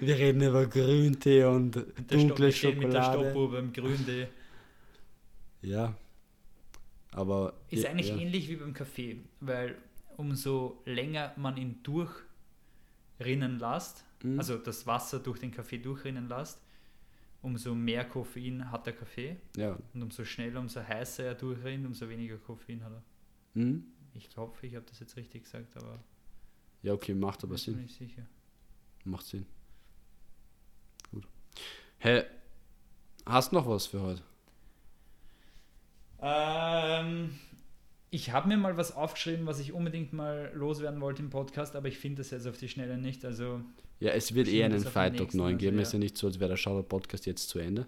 [0.00, 1.76] Wir reden über Grüntee und
[2.08, 2.86] dunkle Schokolade.
[2.86, 4.26] Mit der Stoppuhr beim Grüntee.
[5.62, 5.94] Ja.
[7.12, 7.54] Aber.
[7.68, 8.16] Ist eigentlich ja.
[8.16, 9.76] ähnlich wie beim Kaffee, weil
[10.16, 14.38] umso länger man ihn durchrinnen lässt, mhm.
[14.38, 16.60] also das Wasser durch den Kaffee durchrinnen lässt,
[17.42, 19.36] umso mehr Koffein hat der Kaffee.
[19.56, 19.78] Ja.
[19.94, 23.02] Und umso schneller, umso heißer er durchrinnt, umso weniger Koffein hat er.
[23.54, 23.84] Mhm.
[24.14, 26.02] Ich hoffe, ich habe das jetzt richtig gesagt, aber.
[26.82, 27.76] Ja, okay, macht aber Sinn.
[27.76, 28.26] Bin ich sicher.
[29.04, 29.46] Macht Sinn.
[31.10, 31.26] Gut.
[31.98, 32.24] Hä, hey,
[33.26, 34.22] hast du noch was für heute?
[36.22, 37.38] Ähm,
[38.10, 41.88] ich habe mir mal was aufgeschrieben, was ich unbedingt mal loswerden wollte im Podcast, aber
[41.88, 43.24] ich finde das jetzt auf die Schnelle nicht.
[43.24, 43.60] Also
[44.00, 45.78] ja, es wird eher einen Fight Talk 9 geben.
[45.78, 45.82] Also, ja.
[45.82, 47.86] Ist ja nicht so, als wäre der Shoutout-Podcast jetzt zu Ende.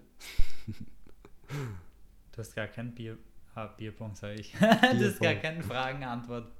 [1.47, 3.17] Du hast gar keinen Bier,
[3.55, 4.53] ah, Bierpong, sage ich.
[4.59, 6.51] du hast gar keine Fragen-Antwort.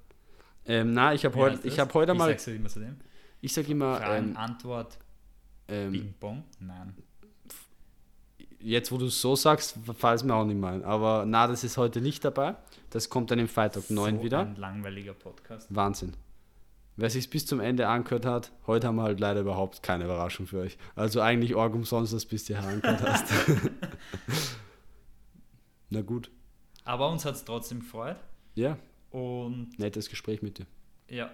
[0.65, 2.29] Ähm, na, ich habe heute, ich habe heute mal.
[2.29, 2.97] Sagst du immer zu dem?
[3.41, 3.97] Ich sage immer.
[3.97, 4.87] Fragen, ähm.
[5.67, 6.43] Ähm, Bing-Bong?
[6.59, 6.93] Nein.
[8.63, 10.83] Jetzt, wo du es so sagst, fällt es mir auch nicht mehr ein.
[10.85, 12.55] Aber na, das ist heute nicht dabei.
[12.91, 14.39] Das kommt dann im Freitag so 9 wieder.
[14.39, 15.67] Ein langweiliger Podcast.
[15.73, 16.13] Wahnsinn.
[16.95, 20.47] wer sich bis zum Ende angehört hat, heute haben wir halt leider überhaupt keine Überraschung
[20.47, 20.77] für euch.
[20.95, 23.25] Also eigentlich Org umsonst, dass du bis hierher angehört hast.
[25.89, 26.31] Na gut.
[26.85, 28.17] Aber uns hat es trotzdem gefreut.
[28.55, 28.77] Ja,
[29.09, 30.65] Und nettes Gespräch mit dir.
[31.07, 31.29] ja.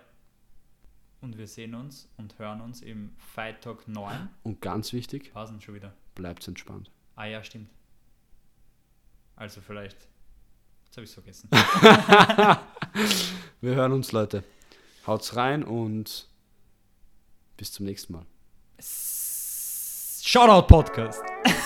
[1.22, 4.30] Und wir sehen uns und hören uns im Fight Talk 9.
[4.44, 5.94] Und ganz wichtig, Pausen schon wieder.
[6.16, 6.90] bleibt entspannt.
[7.20, 7.70] Ah ja, stimmt.
[9.36, 10.08] Also vielleicht.
[10.86, 11.50] Jetzt habe ich vergessen.
[13.62, 14.46] Wir hören uns, Leute.
[15.06, 16.30] Haut's rein und
[17.58, 18.26] bis zum nächsten Mal.
[20.22, 21.22] Shoutout Podcast.